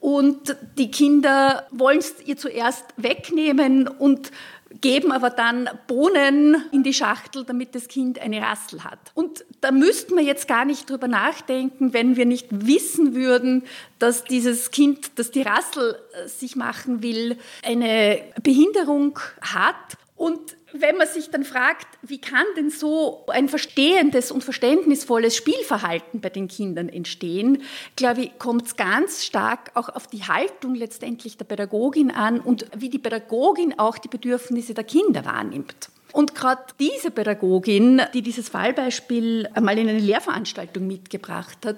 Und 0.00 0.56
die 0.76 0.90
Kinder 0.90 1.66
wollen 1.70 1.98
es 1.98 2.14
ihr 2.24 2.36
zuerst 2.36 2.84
wegnehmen 2.96 3.88
und 3.88 4.30
geben 4.80 5.12
aber 5.12 5.30
dann 5.30 5.68
Bohnen 5.86 6.64
in 6.72 6.82
die 6.82 6.92
Schachtel, 6.92 7.44
damit 7.44 7.74
das 7.74 7.88
Kind 7.88 8.18
eine 8.18 8.40
Rassel 8.40 8.84
hat. 8.84 8.98
Und 9.14 9.44
da 9.60 9.70
müssten 9.70 10.16
wir 10.16 10.22
jetzt 10.22 10.48
gar 10.48 10.64
nicht 10.64 10.88
drüber 10.90 11.08
nachdenken, 11.08 11.92
wenn 11.92 12.16
wir 12.16 12.26
nicht 12.26 12.48
wissen 12.50 13.14
würden, 13.14 13.64
dass 13.98 14.24
dieses 14.24 14.70
Kind, 14.70 15.18
das 15.18 15.30
die 15.30 15.42
Rassel 15.42 15.98
äh, 16.12 16.28
sich 16.28 16.56
machen 16.56 17.02
will, 17.02 17.38
eine 17.62 18.20
Behinderung 18.42 19.18
hat 19.40 19.96
und 20.16 20.56
wenn 20.80 20.96
man 20.96 21.06
sich 21.06 21.30
dann 21.30 21.44
fragt, 21.44 21.86
wie 22.02 22.20
kann 22.20 22.44
denn 22.56 22.70
so 22.70 23.24
ein 23.28 23.48
verstehendes 23.48 24.30
und 24.30 24.44
verständnisvolles 24.44 25.36
Spielverhalten 25.36 26.20
bei 26.20 26.30
den 26.30 26.48
Kindern 26.48 26.88
entstehen, 26.88 27.62
glaube 27.96 28.22
ich, 28.22 28.38
kommt 28.38 28.66
es 28.66 28.76
ganz 28.76 29.24
stark 29.24 29.70
auch 29.74 29.88
auf 29.88 30.06
die 30.06 30.24
Haltung 30.24 30.74
letztendlich 30.74 31.36
der 31.36 31.44
Pädagogin 31.44 32.10
an 32.10 32.40
und 32.40 32.66
wie 32.76 32.90
die 32.90 32.98
Pädagogin 32.98 33.78
auch 33.78 33.98
die 33.98 34.08
Bedürfnisse 34.08 34.74
der 34.74 34.84
Kinder 34.84 35.24
wahrnimmt. 35.24 35.90
Und 36.12 36.34
gerade 36.34 36.62
diese 36.80 37.10
Pädagogin, 37.10 38.00
die 38.14 38.22
dieses 38.22 38.48
Fallbeispiel 38.48 39.50
einmal 39.52 39.76
in 39.78 39.88
eine 39.88 39.98
Lehrveranstaltung 39.98 40.86
mitgebracht 40.86 41.66
hat, 41.66 41.76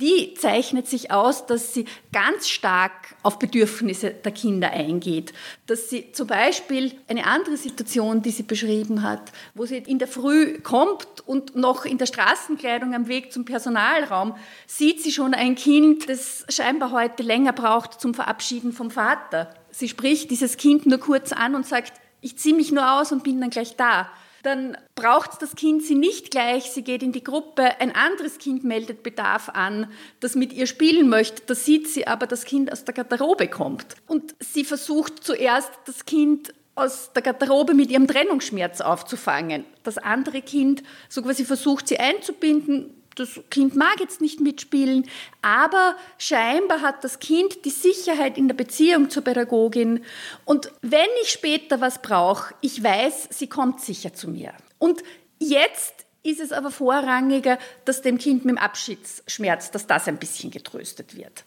die 0.00 0.34
zeichnet 0.34 0.88
sich 0.88 1.10
aus, 1.10 1.46
dass 1.46 1.74
sie 1.74 1.84
ganz 2.12 2.48
stark 2.48 2.92
auf 3.22 3.38
Bedürfnisse 3.38 4.10
der 4.10 4.32
Kinder 4.32 4.70
eingeht. 4.70 5.32
Dass 5.66 5.90
sie 5.90 6.12
zum 6.12 6.26
Beispiel 6.26 6.92
eine 7.06 7.26
andere 7.26 7.56
Situation, 7.56 8.22
die 8.22 8.30
sie 8.30 8.44
beschrieben 8.44 9.02
hat, 9.02 9.32
wo 9.54 9.66
sie 9.66 9.78
in 9.78 9.98
der 9.98 10.08
Früh 10.08 10.58
kommt 10.60 11.06
und 11.26 11.54
noch 11.54 11.84
in 11.84 11.98
der 11.98 12.06
Straßenkleidung 12.06 12.94
am 12.94 13.08
Weg 13.08 13.32
zum 13.32 13.44
Personalraum 13.44 14.34
sieht 14.66 15.02
sie 15.02 15.12
schon 15.12 15.34
ein 15.34 15.54
Kind, 15.54 16.08
das 16.08 16.46
scheinbar 16.48 16.92
heute 16.92 17.22
länger 17.22 17.52
braucht 17.52 18.00
zum 18.00 18.14
Verabschieden 18.14 18.72
vom 18.72 18.90
Vater. 18.90 19.54
Sie 19.70 19.88
spricht 19.88 20.30
dieses 20.30 20.56
Kind 20.56 20.86
nur 20.86 20.98
kurz 20.98 21.32
an 21.32 21.54
und 21.54 21.66
sagt, 21.66 21.92
ich 22.20 22.38
ziehe 22.38 22.54
mich 22.54 22.72
nur 22.72 23.00
aus 23.00 23.12
und 23.12 23.22
bin 23.22 23.40
dann 23.40 23.50
gleich 23.50 23.76
da. 23.76 24.10
Dann 24.42 24.76
braucht 24.94 25.42
das 25.42 25.54
Kind 25.54 25.82
sie 25.82 25.94
nicht 25.94 26.30
gleich, 26.30 26.70
sie 26.70 26.82
geht 26.82 27.02
in 27.02 27.12
die 27.12 27.24
Gruppe, 27.24 27.80
ein 27.80 27.94
anderes 27.94 28.38
Kind 28.38 28.64
meldet 28.64 29.02
Bedarf 29.02 29.48
an, 29.50 29.90
das 30.20 30.34
mit 30.34 30.52
ihr 30.52 30.66
spielen 30.66 31.08
möchte, 31.08 31.42
da 31.46 31.54
sieht 31.54 31.88
sie 31.88 32.06
aber, 32.06 32.26
das 32.26 32.44
Kind 32.44 32.72
aus 32.72 32.84
der 32.84 32.94
Garderobe 32.94 33.48
kommt. 33.48 33.96
Und 34.06 34.34
sie 34.40 34.64
versucht 34.64 35.24
zuerst, 35.24 35.70
das 35.86 36.04
Kind 36.04 36.52
aus 36.74 37.12
der 37.12 37.22
Garderobe 37.22 37.74
mit 37.74 37.90
ihrem 37.90 38.06
Trennungsschmerz 38.06 38.80
aufzufangen. 38.80 39.64
Das 39.82 39.98
andere 39.98 40.40
Kind 40.40 40.82
so 41.08 41.22
quasi 41.22 41.44
versucht, 41.44 41.88
sie 41.88 41.98
einzubinden, 41.98 42.99
das 43.20 43.40
Kind 43.50 43.76
mag 43.76 44.00
jetzt 44.00 44.20
nicht 44.20 44.40
mitspielen, 44.40 45.08
aber 45.42 45.94
scheinbar 46.18 46.80
hat 46.80 47.04
das 47.04 47.18
Kind 47.18 47.64
die 47.64 47.70
Sicherheit 47.70 48.38
in 48.38 48.48
der 48.48 48.54
Beziehung 48.54 49.10
zur 49.10 49.22
Pädagogin. 49.22 50.04
Und 50.44 50.72
wenn 50.80 51.08
ich 51.22 51.30
später 51.30 51.80
was 51.80 52.02
brauche, 52.02 52.54
ich 52.60 52.82
weiß, 52.82 53.28
sie 53.30 53.46
kommt 53.46 53.80
sicher 53.80 54.14
zu 54.14 54.28
mir. 54.28 54.52
Und 54.78 55.02
jetzt 55.38 56.06
ist 56.22 56.40
es 56.40 56.52
aber 56.52 56.70
vorrangiger, 56.70 57.58
dass 57.84 58.02
dem 58.02 58.18
Kind 58.18 58.44
mit 58.44 58.56
dem 58.56 58.62
Abschiedsschmerz, 58.62 59.70
dass 59.70 59.86
das 59.86 60.06
ein 60.06 60.18
bisschen 60.18 60.50
getröstet 60.50 61.16
wird. 61.16 61.44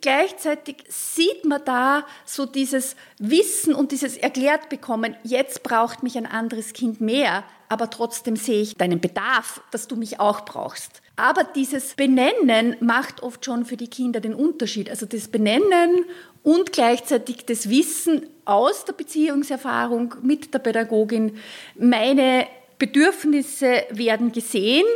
Gleichzeitig 0.00 0.84
sieht 0.88 1.44
man 1.44 1.64
da 1.64 2.04
so 2.24 2.46
dieses 2.46 2.96
Wissen 3.18 3.74
und 3.74 3.92
dieses 3.92 4.16
erklärt 4.16 4.68
bekommen, 4.68 5.16
jetzt 5.22 5.62
braucht 5.62 6.02
mich 6.02 6.16
ein 6.16 6.26
anderes 6.26 6.72
Kind 6.72 7.00
mehr, 7.00 7.44
aber 7.68 7.90
trotzdem 7.90 8.36
sehe 8.36 8.62
ich 8.62 8.76
deinen 8.76 9.00
Bedarf, 9.00 9.60
dass 9.70 9.88
du 9.88 9.96
mich 9.96 10.20
auch 10.20 10.44
brauchst. 10.44 11.02
Aber 11.16 11.44
dieses 11.44 11.94
Benennen 11.94 12.76
macht 12.80 13.22
oft 13.22 13.44
schon 13.44 13.64
für 13.64 13.76
die 13.76 13.88
Kinder 13.88 14.20
den 14.20 14.34
Unterschied. 14.34 14.88
Also 14.88 15.04
das 15.04 15.28
Benennen 15.28 16.04
und 16.42 16.72
gleichzeitig 16.72 17.44
das 17.44 17.68
Wissen 17.68 18.26
aus 18.44 18.84
der 18.84 18.92
Beziehungserfahrung 18.94 20.14
mit 20.22 20.54
der 20.54 20.60
Pädagogin, 20.60 21.36
meine 21.76 22.46
Bedürfnisse 22.78 23.84
werden 23.90 24.32
gesehen, 24.32 24.86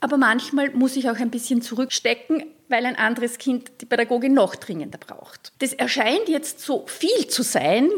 aber 0.00 0.16
manchmal 0.16 0.70
muss 0.70 0.96
ich 0.96 1.10
auch 1.10 1.16
ein 1.16 1.30
bisschen 1.30 1.62
zurückstecken, 1.62 2.44
weil 2.68 2.86
ein 2.86 2.96
anderes 2.96 3.38
Kind 3.38 3.70
die 3.80 3.86
Pädagogin 3.86 4.32
noch 4.32 4.54
dringender 4.54 4.98
braucht. 4.98 5.52
Das 5.58 5.72
erscheint 5.72 6.28
jetzt 6.28 6.60
so 6.60 6.84
viel 6.86 7.26
zu 7.28 7.42
sein 7.42 7.90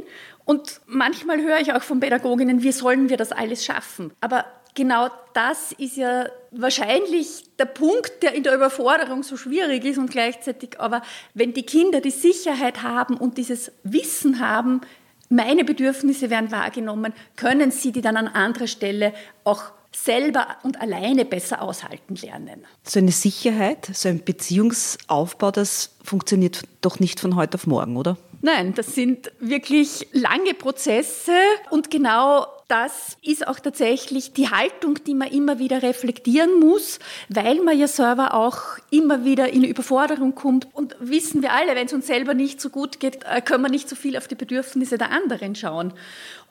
und 0.45 0.81
manchmal 0.87 1.41
höre 1.41 1.61
ich 1.61 1.73
auch 1.73 1.83
von 1.83 2.01
Pädagoginnen, 2.01 2.63
wie 2.63 2.73
sollen 2.73 3.09
wir 3.09 3.17
das 3.17 3.33
alles 3.33 3.65
schaffen? 3.65 4.13
Aber 4.21 4.45
genau 4.75 5.09
das 5.35 5.73
ist 5.73 5.97
ja 5.97 6.27
wahrscheinlich 6.51 7.45
der 7.59 7.67
Punkt, 7.67 8.23
der 8.23 8.35
in 8.35 8.43
der 8.43 8.55
Überforderung 8.55 9.23
so 9.23 9.37
schwierig 9.37 9.85
ist 9.85 9.99
und 9.99 10.11
gleichzeitig 10.11 10.81
aber, 10.81 11.03
wenn 11.35 11.53
die 11.53 11.65
Kinder 11.65 12.01
die 12.01 12.11
Sicherheit 12.11 12.83
haben 12.83 13.17
und 13.17 13.39
dieses 13.39 13.73
Wissen 13.85 14.41
haben, 14.41 14.81
meine 15.29 15.65
Bedürfnisse 15.65 16.29
werden 16.29 16.51
wahrgenommen, 16.51 17.15
können 17.37 17.71
sie 17.71 17.93
die 17.93 18.03
dann 18.03 18.17
an 18.17 18.29
anderer 18.29 18.67
Stelle 18.67 19.15
auch 19.45 19.73
selber 19.95 20.47
und 20.63 20.81
alleine 20.81 21.25
besser 21.25 21.63
aushalten 21.63 22.17
lernen. 22.17 22.65
So 22.83 22.99
eine 22.99 23.13
Sicherheit, 23.13 23.91
so 23.93 24.09
ein 24.09 24.25
Beziehungsaufbau, 24.25 25.51
das 25.51 25.95
funktioniert 26.03 26.63
doch 26.81 26.99
nicht 26.99 27.21
von 27.21 27.37
heute 27.37 27.57
auf 27.57 27.67
morgen, 27.67 27.97
oder? 27.97 28.17
Nein, 28.45 28.75
das 28.75 28.95
sind 28.95 29.31
wirklich 29.39 30.09
lange 30.13 30.55
Prozesse 30.55 31.33
und 31.71 31.91
genau 31.91 32.47
das 32.67 33.19
ist 33.23 33.47
auch 33.47 33.61
tatsächlich 33.61 34.33
die 34.33 34.49
Haltung, 34.49 34.99
die 35.07 35.15
man 35.15 35.29
immer 35.29 35.59
wieder 35.59 35.83
reflektieren 35.83 36.59
muss, 36.59 36.99
weil 37.29 37.57
man 37.61 37.79
ja 37.79 37.87
selber 37.87 38.35
auch 38.35 38.79
immer 38.91 39.25
wieder 39.27 39.53
in 39.53 39.63
Überforderung 39.63 40.35
kommt. 40.35 40.67
Und 40.73 40.97
wissen 40.99 41.43
wir 41.43 41.53
alle, 41.53 41.77
wenn 41.77 41.87
es 41.87 41.93
uns 41.93 42.07
selber 42.07 42.33
nicht 42.33 42.63
so 42.63 42.71
gut 42.71 42.99
geht, 42.99 43.25
äh, 43.25 43.43
können 43.43 43.63
wir 43.63 43.69
nicht 43.69 43.91
so 43.91 43.95
viel 43.95 44.17
auf 44.17 44.27
die 44.27 44.37
Bedürfnisse 44.37 44.97
der 44.97 45.11
anderen 45.11 45.55
schauen. 45.55 45.93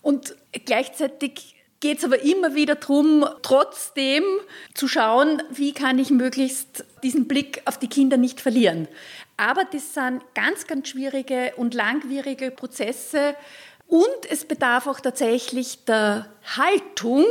Und 0.03 0.35
gleichzeitig 0.65 1.55
geht 1.81 1.97
es 1.97 2.05
aber 2.05 2.21
immer 2.21 2.55
wieder 2.55 2.75
darum, 2.75 3.25
trotzdem 3.41 4.23
zu 4.73 4.87
schauen, 4.87 5.41
wie 5.49 5.73
kann 5.73 5.99
ich 5.99 6.11
möglichst 6.11 6.85
diesen 7.03 7.27
Blick 7.27 7.61
auf 7.65 7.77
die 7.77 7.89
Kinder 7.89 8.17
nicht 8.17 8.39
verlieren. 8.39 8.87
Aber 9.35 9.65
das 9.65 9.95
sind 9.95 10.21
ganz, 10.35 10.67
ganz 10.67 10.89
schwierige 10.89 11.53
und 11.57 11.73
langwierige 11.73 12.51
Prozesse. 12.51 13.35
Und 13.91 14.25
es 14.29 14.45
bedarf 14.45 14.87
auch 14.87 15.01
tatsächlich 15.01 15.83
der 15.83 16.25
Haltung, 16.55 17.25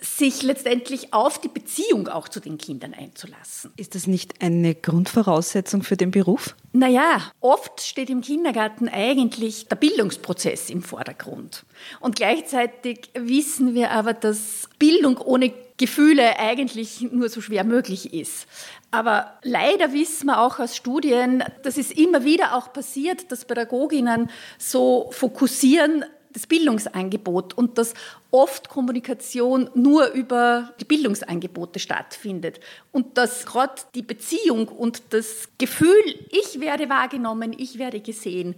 sich 0.00 0.42
letztendlich 0.42 1.14
auf 1.14 1.40
die 1.40 1.46
Beziehung 1.46 2.08
auch 2.08 2.28
zu 2.28 2.40
den 2.40 2.58
Kindern 2.58 2.92
einzulassen. 2.92 3.70
Ist 3.76 3.94
das 3.94 4.08
nicht 4.08 4.42
eine 4.42 4.74
Grundvoraussetzung 4.74 5.84
für 5.84 5.96
den 5.96 6.10
Beruf? 6.10 6.56
Naja, 6.72 7.30
oft 7.38 7.80
steht 7.80 8.10
im 8.10 8.20
Kindergarten 8.20 8.88
eigentlich 8.88 9.68
der 9.68 9.76
Bildungsprozess 9.76 10.70
im 10.70 10.82
Vordergrund. 10.82 11.64
Und 12.00 12.16
gleichzeitig 12.16 13.10
wissen 13.14 13.74
wir 13.74 13.92
aber, 13.92 14.12
dass 14.12 14.68
Bildung 14.80 15.18
ohne 15.18 15.52
Gefühle 15.76 16.38
eigentlich 16.38 17.00
nur 17.10 17.28
so 17.28 17.40
schwer 17.40 17.64
möglich 17.64 18.14
ist. 18.14 18.46
Aber 18.90 19.38
leider 19.42 19.92
wissen 19.92 20.26
wir 20.26 20.40
auch 20.40 20.58
aus 20.58 20.76
Studien, 20.76 21.42
dass 21.62 21.78
es 21.78 21.90
immer 21.90 22.24
wieder 22.24 22.54
auch 22.54 22.72
passiert, 22.72 23.32
dass 23.32 23.44
Pädagoginnen 23.44 24.30
so 24.58 25.08
fokussieren, 25.12 26.04
das 26.32 26.46
Bildungsangebot 26.46 27.54
und 27.54 27.78
dass 27.78 27.94
oft 28.30 28.68
Kommunikation 28.68 29.68
nur 29.74 30.06
über 30.12 30.72
die 30.80 30.84
Bildungsangebote 30.84 31.78
stattfindet 31.78 32.60
und 32.90 33.18
dass 33.18 33.44
gerade 33.44 33.74
die 33.94 34.02
Beziehung 34.02 34.68
und 34.68 35.02
das 35.10 35.48
Gefühl, 35.58 36.02
ich 36.30 36.60
werde 36.60 36.88
wahrgenommen, 36.88 37.54
ich 37.56 37.78
werde 37.78 38.00
gesehen, 38.00 38.54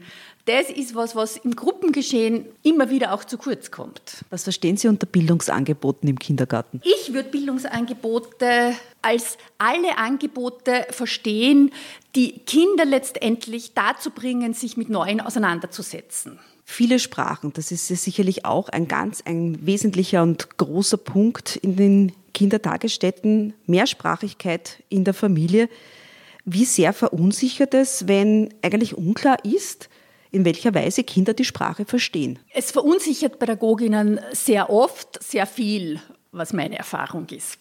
das 0.47 0.69
ist 0.69 0.95
was, 0.95 1.17
was 1.17 1.39
im 1.39 1.57
Gruppengeschehen 1.57 2.47
immer 2.63 2.91
wieder 2.91 3.15
auch 3.15 3.25
zu 3.25 3.39
kurz 3.39 3.71
kommt. 3.71 4.25
Was 4.31 4.45
verstehen 4.45 4.77
Sie 4.77 4.89
unter 4.89 5.07
Bildungsangeboten 5.07 6.09
im 6.09 6.19
Kindergarten? 6.19 6.81
Ich 6.85 7.13
würde 7.13 7.31
Bildungsangebote 7.31 8.75
als 9.03 9.39
alle 9.59 9.97
Angebote 9.99 10.87
verstehen, 10.91 11.73
die 12.15 12.39
Kinder 12.41 12.85
letztendlich 12.85 13.73
dazu 13.75 14.11
bringen, 14.11 14.55
sich 14.55 14.77
mit 14.77 14.89
Neuen 14.89 15.21
auseinanderzusetzen. 15.21 16.39
Viele 16.65 16.99
Sprachen, 16.99 17.53
das 17.53 17.71
ist 17.71 17.91
ja 17.91 17.97
sicherlich 17.97 18.45
auch 18.45 18.69
ein 18.71 18.89
ganz 18.89 19.23
ein 19.25 19.67
wesentlicher 19.67 20.23
und 20.23 20.57
großer 20.57 20.97
Punkt 20.97 21.57
in 21.57 21.77
den 21.77 22.13
Kindertagesstätten, 22.33 23.55
Mehrsprachigkeit 23.67 24.83
in 24.89 25.05
der 25.05 25.15
Familie. 25.15 25.69
Wie 26.45 26.65
sehr 26.65 26.93
verunsichert 26.93 27.75
es, 27.75 28.09
wenn 28.09 28.53
eigentlich 28.63 28.97
unklar 28.97 29.45
ist, 29.45 29.89
in 30.31 30.45
welcher 30.45 30.75
Weise 30.75 31.05
Kinder 31.05 31.33
die 31.33 31.45
Sprache 31.45 31.85
verstehen? 31.85 32.39
Es 32.53 32.73
verunsichert 32.73 33.39
Pädagoginnen 33.39 34.19
sehr 34.33 34.69
oft, 34.69 35.23
sehr 35.23 35.47
viel, 35.47 36.01
was 36.33 36.53
meine 36.53 36.77
Erfahrung 36.77 37.29
ist. 37.29 37.59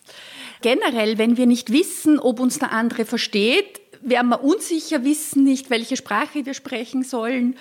Generell, 0.62 1.18
wenn 1.18 1.38
wir 1.38 1.46
nicht 1.46 1.72
wissen, 1.72 2.20
ob 2.20 2.40
uns 2.40 2.58
der 2.58 2.72
andere 2.72 3.06
versteht, 3.06 3.83
werden 4.04 4.30
wir 4.30 4.44
unsicher, 4.44 5.04
wissen 5.04 5.44
nicht, 5.44 5.70
welche 5.70 5.98
Sprache 5.98 6.46
wir 6.46 6.54
sprechen 6.54 7.04
sollen, 7.04 7.56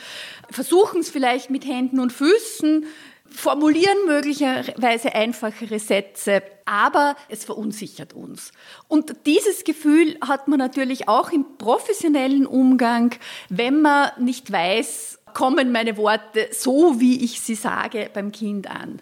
versuchen 0.51 1.01
es 1.01 1.11
vielleicht 1.11 1.51
mit 1.51 1.65
Händen 1.65 2.01
und 2.01 2.13
Füßen, 2.13 2.87
formulieren 3.35 3.97
möglicherweise 4.07 5.15
einfachere 5.15 5.79
Sätze, 5.79 6.43
aber 6.65 7.17
es 7.29 7.45
verunsichert 7.45 8.13
uns. 8.13 8.53
Und 8.89 9.15
dieses 9.27 9.65
Gefühl 9.65 10.17
hat 10.27 10.49
man 10.49 10.59
natürlich 10.59 11.09
auch 11.09 11.31
im 11.33 11.57
professionellen 11.59 12.47
Umgang, 12.47 13.15
wenn 13.49 13.81
man 13.81 14.11
nicht 14.19 14.53
weiß, 14.53 15.19
kommen 15.35 15.73
meine 15.73 15.97
Worte 15.97 16.49
so, 16.53 17.01
wie 17.01 17.25
ich 17.25 17.41
sie 17.41 17.55
sage, 17.55 18.11
beim 18.13 18.33
Kind 18.33 18.71
an. 18.71 19.01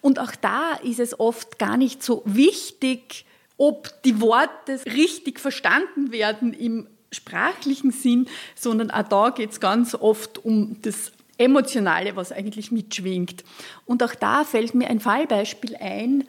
Und 0.00 0.20
auch 0.20 0.32
da 0.40 0.74
ist 0.82 1.00
es 1.00 1.18
oft 1.18 1.58
gar 1.58 1.76
nicht 1.76 2.02
so 2.02 2.22
wichtig, 2.24 3.24
ob 3.56 4.02
die 4.02 4.20
Worte 4.20 4.80
richtig 4.86 5.40
verstanden 5.40 6.12
werden 6.12 6.52
im 6.52 6.86
sprachlichen 7.12 7.90
Sinn, 7.90 8.26
sondern 8.54 8.90
auch 8.90 9.08
da 9.08 9.30
geht 9.30 9.50
es 9.50 9.60
ganz 9.60 9.94
oft 9.94 10.44
um 10.44 10.76
das 10.82 11.12
Emotionale, 11.38 12.16
was 12.16 12.32
eigentlich 12.32 12.72
mitschwingt. 12.72 13.44
Und 13.86 14.02
auch 14.02 14.14
da 14.14 14.44
fällt 14.44 14.74
mir 14.74 14.88
ein 14.88 15.00
Fallbeispiel 15.00 15.76
ein 15.76 16.24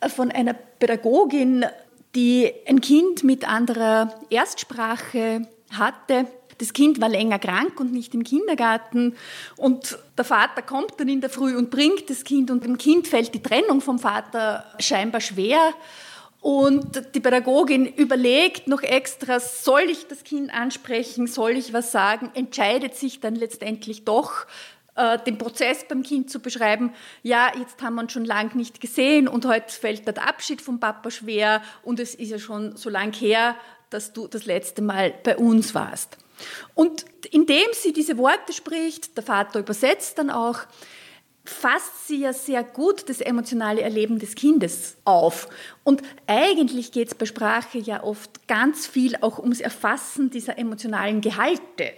äh, 0.00 0.08
von 0.08 0.30
einer 0.30 0.54
Pädagogin, 0.54 1.64
die 2.14 2.50
ein 2.66 2.80
Kind 2.80 3.24
mit 3.24 3.48
anderer 3.48 4.14
Erstsprache 4.30 5.46
hatte. 5.70 6.26
Das 6.58 6.72
Kind 6.72 7.00
war 7.00 7.08
länger 7.08 7.38
krank 7.38 7.78
und 7.78 7.92
nicht 7.92 8.14
im 8.14 8.24
Kindergarten. 8.24 9.14
Und 9.56 9.98
der 10.16 10.24
Vater 10.24 10.62
kommt 10.62 10.98
dann 10.98 11.08
in 11.08 11.20
der 11.20 11.30
Früh 11.30 11.56
und 11.56 11.70
bringt 11.70 12.10
das 12.10 12.24
Kind. 12.24 12.50
Und 12.50 12.64
dem 12.64 12.78
Kind 12.78 13.06
fällt 13.06 13.34
die 13.34 13.42
Trennung 13.42 13.80
vom 13.80 13.98
Vater 13.98 14.64
scheinbar 14.80 15.20
schwer. 15.20 15.72
Und 16.40 17.14
die 17.14 17.20
Pädagogin 17.20 17.86
überlegt 17.86 18.68
noch 18.68 18.82
extra, 18.82 19.40
soll 19.40 19.82
ich 19.90 20.06
das 20.06 20.22
Kind 20.22 20.54
ansprechen, 20.54 21.26
soll 21.26 21.52
ich 21.52 21.72
was 21.72 21.90
sagen, 21.90 22.30
entscheidet 22.34 22.94
sich 22.94 23.20
dann 23.20 23.34
letztendlich 23.34 24.04
doch, 24.04 24.46
äh, 24.94 25.18
den 25.18 25.36
Prozess 25.36 25.84
beim 25.88 26.02
Kind 26.02 26.30
zu 26.30 26.40
beschreiben. 26.40 26.92
Ja, 27.22 27.50
jetzt 27.58 27.82
haben 27.82 27.96
wir 27.96 28.02
uns 28.02 28.12
schon 28.12 28.24
lange 28.24 28.56
nicht 28.56 28.80
gesehen 28.80 29.26
und 29.26 29.46
heute 29.46 29.72
fällt 29.72 30.06
der 30.06 30.28
Abschied 30.28 30.62
vom 30.62 30.78
Papa 30.78 31.10
schwer 31.10 31.62
und 31.82 31.98
es 31.98 32.14
ist 32.14 32.30
ja 32.30 32.38
schon 32.38 32.76
so 32.76 32.88
lang 32.88 33.12
her, 33.14 33.56
dass 33.90 34.12
du 34.12 34.28
das 34.28 34.46
letzte 34.46 34.82
Mal 34.82 35.14
bei 35.24 35.36
uns 35.36 35.74
warst. 35.74 36.18
Und 36.74 37.04
indem 37.30 37.66
sie 37.72 37.92
diese 37.92 38.16
Worte 38.16 38.52
spricht, 38.52 39.16
der 39.16 39.24
Vater 39.24 39.58
übersetzt 39.58 40.18
dann 40.18 40.30
auch, 40.30 40.60
fasst 41.48 42.06
sie 42.06 42.20
ja 42.20 42.32
sehr 42.32 42.62
gut 42.62 43.08
das 43.08 43.20
emotionale 43.20 43.82
Erleben 43.82 44.18
des 44.18 44.34
Kindes 44.34 44.96
auf. 45.04 45.48
Und 45.84 46.02
eigentlich 46.26 46.92
geht 46.92 47.08
es 47.08 47.14
bei 47.14 47.26
Sprache 47.26 47.78
ja 47.78 48.02
oft 48.02 48.46
ganz 48.48 48.86
viel 48.86 49.16
auch 49.20 49.38
ums 49.38 49.60
Erfassen 49.60 50.30
dieser 50.30 50.58
emotionalen 50.58 51.20
Gehalte. 51.20 51.92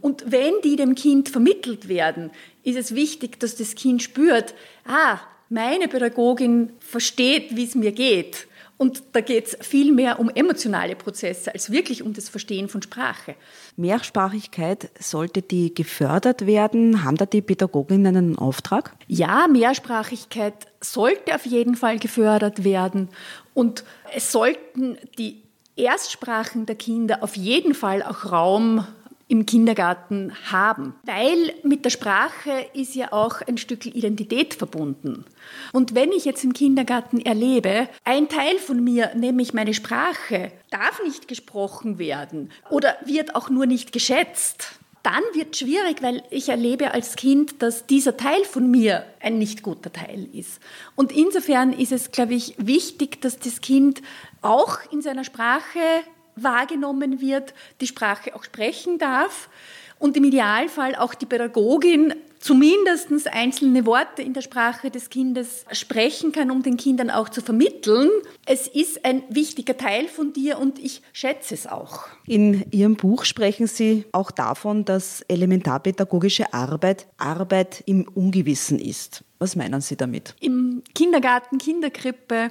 Und 0.00 0.30
wenn 0.30 0.54
die 0.62 0.76
dem 0.76 0.94
Kind 0.94 1.28
vermittelt 1.28 1.88
werden, 1.88 2.30
ist 2.62 2.76
es 2.76 2.94
wichtig, 2.94 3.40
dass 3.40 3.56
das 3.56 3.74
Kind 3.74 4.02
spürt, 4.02 4.54
ah, 4.86 5.18
meine 5.48 5.88
Pädagogin 5.88 6.72
versteht, 6.80 7.56
wie 7.56 7.64
es 7.64 7.74
mir 7.74 7.92
geht. 7.92 8.46
Und 8.76 9.02
da 9.12 9.20
geht 9.20 9.46
es 9.46 9.56
viel 9.60 9.92
mehr 9.92 10.18
um 10.18 10.28
emotionale 10.30 10.96
Prozesse 10.96 11.52
als 11.52 11.70
wirklich 11.70 12.02
um 12.02 12.12
das 12.12 12.28
Verstehen 12.28 12.68
von 12.68 12.82
Sprache. 12.82 13.36
Mehrsprachigkeit, 13.76 14.90
sollte 14.98 15.42
die 15.42 15.72
gefördert 15.72 16.46
werden? 16.46 17.04
Haben 17.04 17.16
da 17.16 17.26
die 17.26 17.42
Pädagoginnen 17.42 18.16
einen 18.16 18.38
Auftrag? 18.38 18.96
Ja, 19.06 19.46
Mehrsprachigkeit 19.48 20.54
sollte 20.80 21.34
auf 21.34 21.46
jeden 21.46 21.76
Fall 21.76 21.98
gefördert 21.98 22.64
werden. 22.64 23.08
Und 23.54 23.84
es 24.14 24.32
sollten 24.32 24.98
die 25.18 25.42
Erstsprachen 25.76 26.66
der 26.66 26.76
Kinder 26.76 27.22
auf 27.22 27.36
jeden 27.36 27.74
Fall 27.74 28.02
auch 28.02 28.30
Raum 28.30 28.86
im 29.34 29.46
Kindergarten 29.46 30.32
haben. 30.52 30.94
Weil 31.02 31.54
mit 31.64 31.84
der 31.84 31.90
Sprache 31.90 32.66
ist 32.72 32.94
ja 32.94 33.12
auch 33.12 33.40
ein 33.42 33.58
Stück 33.58 33.84
Identität 33.84 34.54
verbunden. 34.54 35.24
Und 35.72 35.96
wenn 35.96 36.12
ich 36.12 36.24
jetzt 36.24 36.44
im 36.44 36.52
Kindergarten 36.52 37.20
erlebe, 37.20 37.88
ein 38.04 38.28
Teil 38.28 38.58
von 38.58 38.82
mir, 38.82 39.12
nämlich 39.16 39.52
meine 39.52 39.74
Sprache, 39.74 40.52
darf 40.70 41.02
nicht 41.02 41.26
gesprochen 41.26 41.98
werden 41.98 42.50
oder 42.70 42.96
wird 43.04 43.34
auch 43.34 43.50
nur 43.50 43.66
nicht 43.66 43.92
geschätzt, 43.92 44.78
dann 45.02 45.22
wird 45.34 45.52
es 45.52 45.58
schwierig, 45.58 46.00
weil 46.00 46.22
ich 46.30 46.48
erlebe 46.48 46.92
als 46.92 47.16
Kind, 47.16 47.60
dass 47.60 47.86
dieser 47.86 48.16
Teil 48.16 48.42
von 48.44 48.70
mir 48.70 49.04
ein 49.20 49.38
nicht 49.38 49.62
guter 49.62 49.92
Teil 49.92 50.28
ist. 50.32 50.60
Und 50.94 51.12
insofern 51.12 51.72
ist 51.72 51.92
es, 51.92 52.12
glaube 52.12 52.34
ich, 52.34 52.54
wichtig, 52.56 53.20
dass 53.20 53.38
das 53.38 53.60
Kind 53.60 54.00
auch 54.40 54.78
in 54.92 55.02
seiner 55.02 55.24
Sprache 55.24 55.80
wahrgenommen 56.36 57.20
wird, 57.20 57.54
die 57.80 57.86
Sprache 57.86 58.34
auch 58.34 58.44
sprechen 58.44 58.98
darf 58.98 59.48
und 59.98 60.16
im 60.16 60.24
Idealfall 60.24 60.94
auch 60.96 61.14
die 61.14 61.26
Pädagogin 61.26 62.14
zumindest 62.44 63.10
einzelne 63.32 63.86
Worte 63.86 64.20
in 64.20 64.34
der 64.34 64.42
Sprache 64.42 64.90
des 64.90 65.08
Kindes 65.08 65.64
sprechen 65.72 66.30
kann, 66.30 66.50
um 66.50 66.62
den 66.62 66.76
Kindern 66.76 67.08
auch 67.08 67.30
zu 67.30 67.40
vermitteln. 67.40 68.10
Es 68.44 68.68
ist 68.68 69.02
ein 69.06 69.22
wichtiger 69.30 69.78
Teil 69.78 70.08
von 70.08 70.34
dir 70.34 70.58
und 70.58 70.78
ich 70.78 71.00
schätze 71.14 71.54
es 71.54 71.66
auch. 71.66 72.06
In 72.26 72.66
Ihrem 72.70 72.96
Buch 72.96 73.24
sprechen 73.24 73.66
Sie 73.66 74.04
auch 74.12 74.30
davon, 74.30 74.84
dass 74.84 75.22
elementarpädagogische 75.22 76.52
Arbeit 76.52 77.06
Arbeit 77.16 77.82
im 77.86 78.06
Ungewissen 78.14 78.78
ist. 78.78 79.24
Was 79.38 79.56
meinen 79.56 79.80
Sie 79.80 79.96
damit? 79.96 80.34
Im 80.40 80.82
Kindergarten, 80.94 81.56
Kinderkrippe 81.56 82.50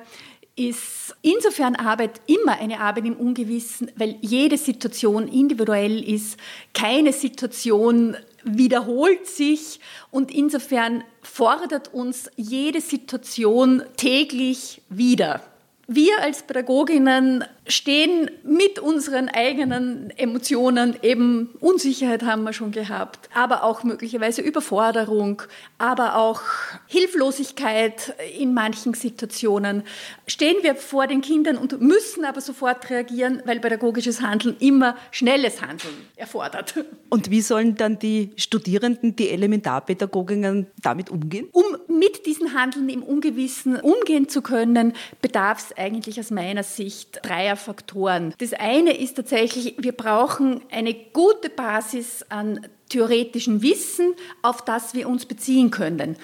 ist 0.55 1.15
insofern 1.21 1.75
Arbeit 1.75 2.21
immer 2.27 2.59
eine 2.59 2.79
Arbeit 2.79 3.05
im 3.05 3.15
Ungewissen, 3.15 3.91
weil 3.95 4.17
jede 4.21 4.57
Situation 4.57 5.27
individuell 5.27 6.03
ist. 6.03 6.37
Keine 6.73 7.11
Situation 7.11 8.15
wiederholt 8.43 9.25
sich 9.25 9.79
und 10.11 10.31
insofern 10.31 11.03
fordert 11.21 11.93
uns 11.93 12.29
jede 12.35 12.81
Situation 12.81 13.81
täglich 13.97 14.81
wieder. 14.89 15.41
Wir 15.87 16.19
als 16.21 16.43
Pädagoginnen 16.43 17.43
stehen 17.67 18.29
mit 18.43 18.79
unseren 18.79 19.29
eigenen 19.29 20.09
Emotionen, 20.17 20.97
eben 21.01 21.49
Unsicherheit 21.59 22.23
haben 22.23 22.43
wir 22.43 22.53
schon 22.53 22.71
gehabt, 22.71 23.29
aber 23.33 23.63
auch 23.63 23.83
möglicherweise 23.83 24.41
Überforderung, 24.41 25.41
aber 25.77 26.17
auch 26.17 26.41
Hilflosigkeit 26.87 28.15
in 28.37 28.53
manchen 28.53 28.93
Situationen. 28.93 29.83
Stehen 30.27 30.57
wir 30.61 30.75
vor 30.75 31.07
den 31.07 31.21
Kindern 31.21 31.57
und 31.57 31.79
müssen 31.81 32.25
aber 32.25 32.41
sofort 32.41 32.89
reagieren, 32.89 33.41
weil 33.45 33.59
pädagogisches 33.59 34.21
Handeln 34.21 34.57
immer 34.59 34.97
schnelles 35.11 35.61
Handeln 35.61 35.93
erfordert. 36.15 36.75
Und 37.09 37.29
wie 37.29 37.41
sollen 37.41 37.75
dann 37.75 37.99
die 37.99 38.31
Studierenden, 38.35 39.15
die 39.15 39.29
Elementarpädagoginnen 39.29 40.67
damit 40.81 41.09
umgehen? 41.09 41.47
Um 41.51 41.63
mit 41.87 42.25
diesen 42.25 42.53
Handeln 42.53 42.89
im 42.89 43.03
Ungewissen 43.03 43.79
umgehen 43.79 44.27
zu 44.27 44.41
können, 44.41 44.93
bedarf 45.21 45.69
es 45.69 45.77
eigentlich 45.77 46.19
aus 46.19 46.31
meiner 46.31 46.63
Sicht 46.63 47.19
dreier 47.23 47.52
Faktoren. 47.55 48.33
Das 48.37 48.53
eine 48.53 48.97
ist 48.97 49.15
tatsächlich, 49.15 49.75
wir 49.77 49.93
brauchen 49.93 50.61
eine 50.71 50.93
gute 50.93 51.49
Basis 51.49 52.25
an 52.29 52.67
theoretischem 52.89 53.61
Wissen, 53.61 54.13
auf 54.41 54.63
das 54.63 54.93
wir 54.93 55.07
uns 55.07 55.25
beziehen 55.25 55.71
können. 55.71 56.17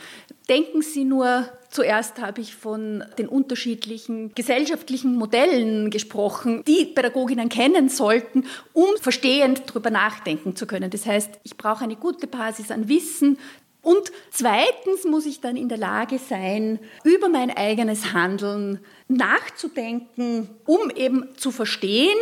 Denken 0.50 0.82
Sie 0.82 1.04
nur, 1.04 1.48
zuerst 1.70 2.20
habe 2.20 2.42
ich 2.42 2.56
von 2.56 3.04
den 3.18 3.28
unterschiedlichen 3.28 4.34
gesellschaftlichen 4.34 5.15
Modellen 5.15 5.89
gesprochen, 5.89 6.63
die 6.68 6.86
Pädagoginnen 6.86 7.50
kennen 7.50 7.89
sollten, 7.89 8.46
um 8.74 8.88
verstehend 9.00 9.63
darüber 9.68 9.89
nachdenken 9.92 10.56
zu 10.56 10.65
können. 10.65 10.89
Das 10.89 11.06
heißt, 11.06 11.39
ich 11.44 11.58
brauche 11.58 11.84
eine 11.84 11.96
gute 11.96 12.28
Basis 12.28 12.72
an 12.72 12.89
Wissen, 12.89 13.38
und 13.82 14.12
zweitens 14.32 15.06
muss 15.06 15.26
ich 15.26 15.39
dann 15.39 15.56
in 15.56 15.70
der 15.70 15.78
Lage 15.78 16.20
sein, 16.20 16.80
über 17.04 17.30
mein 17.30 17.56
eigenes 17.56 18.13
Handeln 18.13 18.80
nachzudenken, 19.08 20.50
um 20.65 20.89
eben 20.92 21.30
zu 21.38 21.52
verstehen, 21.52 22.18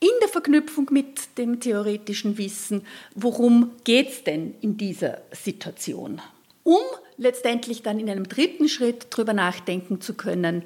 in 0.00 0.10
der 0.20 0.28
Verknüpfung 0.28 0.88
mit 0.90 1.38
dem 1.38 1.60
theoretischen 1.60 2.36
Wissen, 2.36 2.86
worum 3.14 3.72
geht 3.84 4.08
es 4.08 4.24
denn 4.24 4.54
in 4.60 4.76
dieser 4.76 5.22
Situation. 5.32 6.20
Um 6.62 6.80
letztendlich 7.16 7.82
dann 7.82 8.00
in 8.00 8.10
einem 8.10 8.28
dritten 8.28 8.68
Schritt 8.68 9.06
darüber 9.10 9.34
nachdenken 9.34 10.00
zu 10.00 10.14
können, 10.14 10.62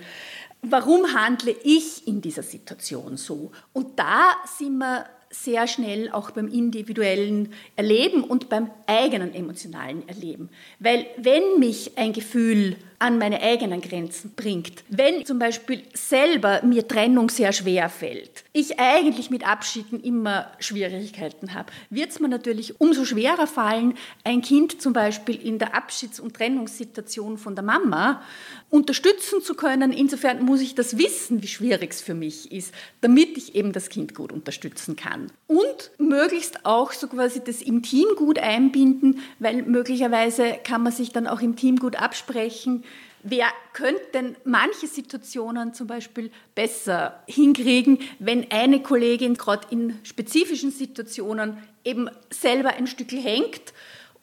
warum 0.62 1.14
handle 1.14 1.54
ich 1.62 2.06
in 2.06 2.20
dieser 2.20 2.42
Situation 2.42 3.16
so. 3.16 3.50
Und 3.72 3.98
da 3.98 4.36
sind 4.56 4.78
wir 4.78 5.06
sehr 5.30 5.66
schnell 5.66 6.10
auch 6.10 6.30
beim 6.30 6.48
individuellen 6.48 7.52
Erleben 7.76 8.24
und 8.24 8.48
beim 8.48 8.70
eigenen 8.86 9.34
emotionalen 9.34 10.08
Erleben. 10.08 10.48
Weil 10.78 11.06
wenn 11.16 11.58
mich 11.58 11.98
ein 11.98 12.12
Gefühl 12.12 12.76
an 12.98 13.18
meine 13.18 13.40
eigenen 13.40 13.80
Grenzen 13.80 14.32
bringt. 14.34 14.84
Wenn 14.88 15.24
zum 15.24 15.38
Beispiel 15.38 15.82
selber 15.94 16.62
mir 16.64 16.86
Trennung 16.86 17.30
sehr 17.30 17.52
schwer 17.52 17.88
fällt, 17.88 18.44
ich 18.52 18.80
eigentlich 18.80 19.30
mit 19.30 19.46
Abschieden 19.46 20.00
immer 20.00 20.50
Schwierigkeiten 20.58 21.54
habe, 21.54 21.72
wird 21.90 22.10
es 22.10 22.20
mir 22.20 22.28
natürlich 22.28 22.80
umso 22.80 23.04
schwerer 23.04 23.46
fallen, 23.46 23.94
ein 24.24 24.42
Kind 24.42 24.82
zum 24.82 24.92
Beispiel 24.92 25.36
in 25.36 25.58
der 25.58 25.74
Abschieds- 25.74 26.20
und 26.20 26.34
Trennungssituation 26.34 27.38
von 27.38 27.54
der 27.54 27.64
Mama 27.64 28.22
unterstützen 28.70 29.42
zu 29.42 29.54
können. 29.54 29.92
Insofern 29.92 30.44
muss 30.44 30.60
ich 30.60 30.74
das 30.74 30.98
wissen, 30.98 31.42
wie 31.42 31.46
schwierig 31.46 31.92
es 31.92 32.00
für 32.00 32.14
mich 32.14 32.52
ist, 32.52 32.74
damit 33.00 33.36
ich 33.38 33.54
eben 33.54 33.72
das 33.72 33.88
Kind 33.88 34.14
gut 34.14 34.32
unterstützen 34.32 34.96
kann. 34.96 35.30
Und 35.46 35.90
möglichst 35.98 36.66
auch 36.66 36.92
so 36.92 37.06
quasi 37.06 37.42
das 37.42 37.62
im 37.62 37.82
Team 37.82 38.06
gut 38.16 38.38
einbinden, 38.38 39.20
weil 39.38 39.62
möglicherweise 39.62 40.58
kann 40.64 40.82
man 40.82 40.92
sich 40.92 41.12
dann 41.12 41.26
auch 41.26 41.40
im 41.40 41.56
Team 41.56 41.76
gut 41.76 41.96
absprechen, 41.96 42.84
Wer 43.22 43.46
könnte 43.72 44.02
denn 44.14 44.36
manche 44.44 44.86
Situationen 44.86 45.74
zum 45.74 45.86
Beispiel 45.86 46.30
besser 46.54 47.22
hinkriegen, 47.26 47.98
wenn 48.18 48.50
eine 48.50 48.82
Kollegin 48.82 49.34
gerade 49.34 49.66
in 49.70 49.98
spezifischen 50.04 50.70
Situationen 50.70 51.58
eben 51.84 52.08
selber 52.30 52.70
ein 52.70 52.86
Stück 52.86 53.10
hängt? 53.12 53.72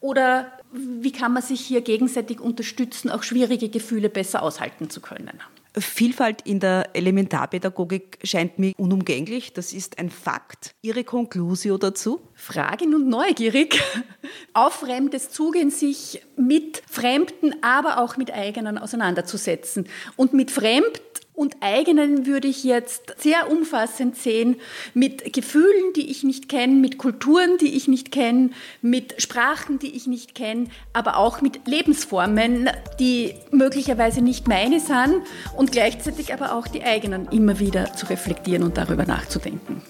Oder 0.00 0.52
wie 0.72 1.12
kann 1.12 1.32
man 1.32 1.42
sich 1.42 1.60
hier 1.60 1.80
gegenseitig 1.80 2.40
unterstützen, 2.40 3.10
auch 3.10 3.22
schwierige 3.22 3.68
Gefühle 3.68 4.08
besser 4.08 4.42
aushalten 4.42 4.90
zu 4.90 5.00
können? 5.00 5.40
Vielfalt 5.78 6.42
in 6.42 6.60
der 6.60 6.90
Elementarpädagogik 6.94 8.18
scheint 8.22 8.58
mir 8.58 8.72
unumgänglich. 8.78 9.52
Das 9.52 9.72
ist 9.72 9.98
ein 9.98 10.10
Fakt. 10.10 10.74
Ihre 10.82 11.04
Konklusio 11.04 11.76
dazu? 11.76 12.20
Fragen 12.34 12.94
und 12.94 13.08
neugierig. 13.08 13.82
Auf 14.54 14.74
fremdes 14.74 15.30
Zugehen, 15.30 15.70
sich 15.70 16.22
mit 16.36 16.82
Fremden, 16.90 17.62
aber 17.62 18.00
auch 18.00 18.16
mit 18.16 18.32
eigenen 18.32 18.78
auseinanderzusetzen. 18.78 19.86
Und 20.16 20.32
mit 20.32 20.50
Fremd 20.50 21.02
und 21.36 21.56
eigenen 21.60 22.26
würde 22.26 22.48
ich 22.48 22.64
jetzt 22.64 23.14
sehr 23.18 23.50
umfassend 23.50 24.16
sehen 24.16 24.56
mit 24.94 25.32
Gefühlen, 25.32 25.92
die 25.94 26.10
ich 26.10 26.24
nicht 26.24 26.48
kenne, 26.48 26.72
mit 26.74 26.98
Kulturen, 26.98 27.58
die 27.60 27.76
ich 27.76 27.86
nicht 27.86 28.10
kenne, 28.10 28.50
mit 28.82 29.22
Sprachen, 29.22 29.78
die 29.78 29.94
ich 29.94 30.06
nicht 30.06 30.34
kenne, 30.34 30.68
aber 30.94 31.18
auch 31.18 31.42
mit 31.42 31.68
Lebensformen, 31.68 32.70
die 32.98 33.34
möglicherweise 33.50 34.22
nicht 34.22 34.48
meine 34.48 34.80
sind 34.80 35.22
und 35.56 35.72
gleichzeitig 35.72 36.32
aber 36.32 36.54
auch 36.54 36.66
die 36.66 36.82
eigenen 36.82 37.28
immer 37.28 37.58
wieder 37.58 37.92
zu 37.94 38.06
reflektieren 38.06 38.62
und 38.62 38.78
darüber 38.78 39.04
nachzudenken. 39.04 39.82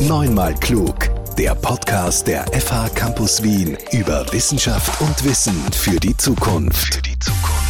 Neunmal 0.00 0.54
klug. 0.54 1.10
Der 1.36 1.56
Podcast 1.56 2.28
der 2.28 2.44
FH 2.52 2.90
Campus 2.90 3.42
Wien 3.42 3.76
über 3.90 4.24
Wissenschaft 4.32 5.00
und 5.00 5.24
Wissen 5.24 5.60
für 5.72 5.98
die 5.98 6.16
Zukunft. 6.16 6.94
Für 6.94 7.02
die 7.02 7.18
Zukunft. 7.18 7.63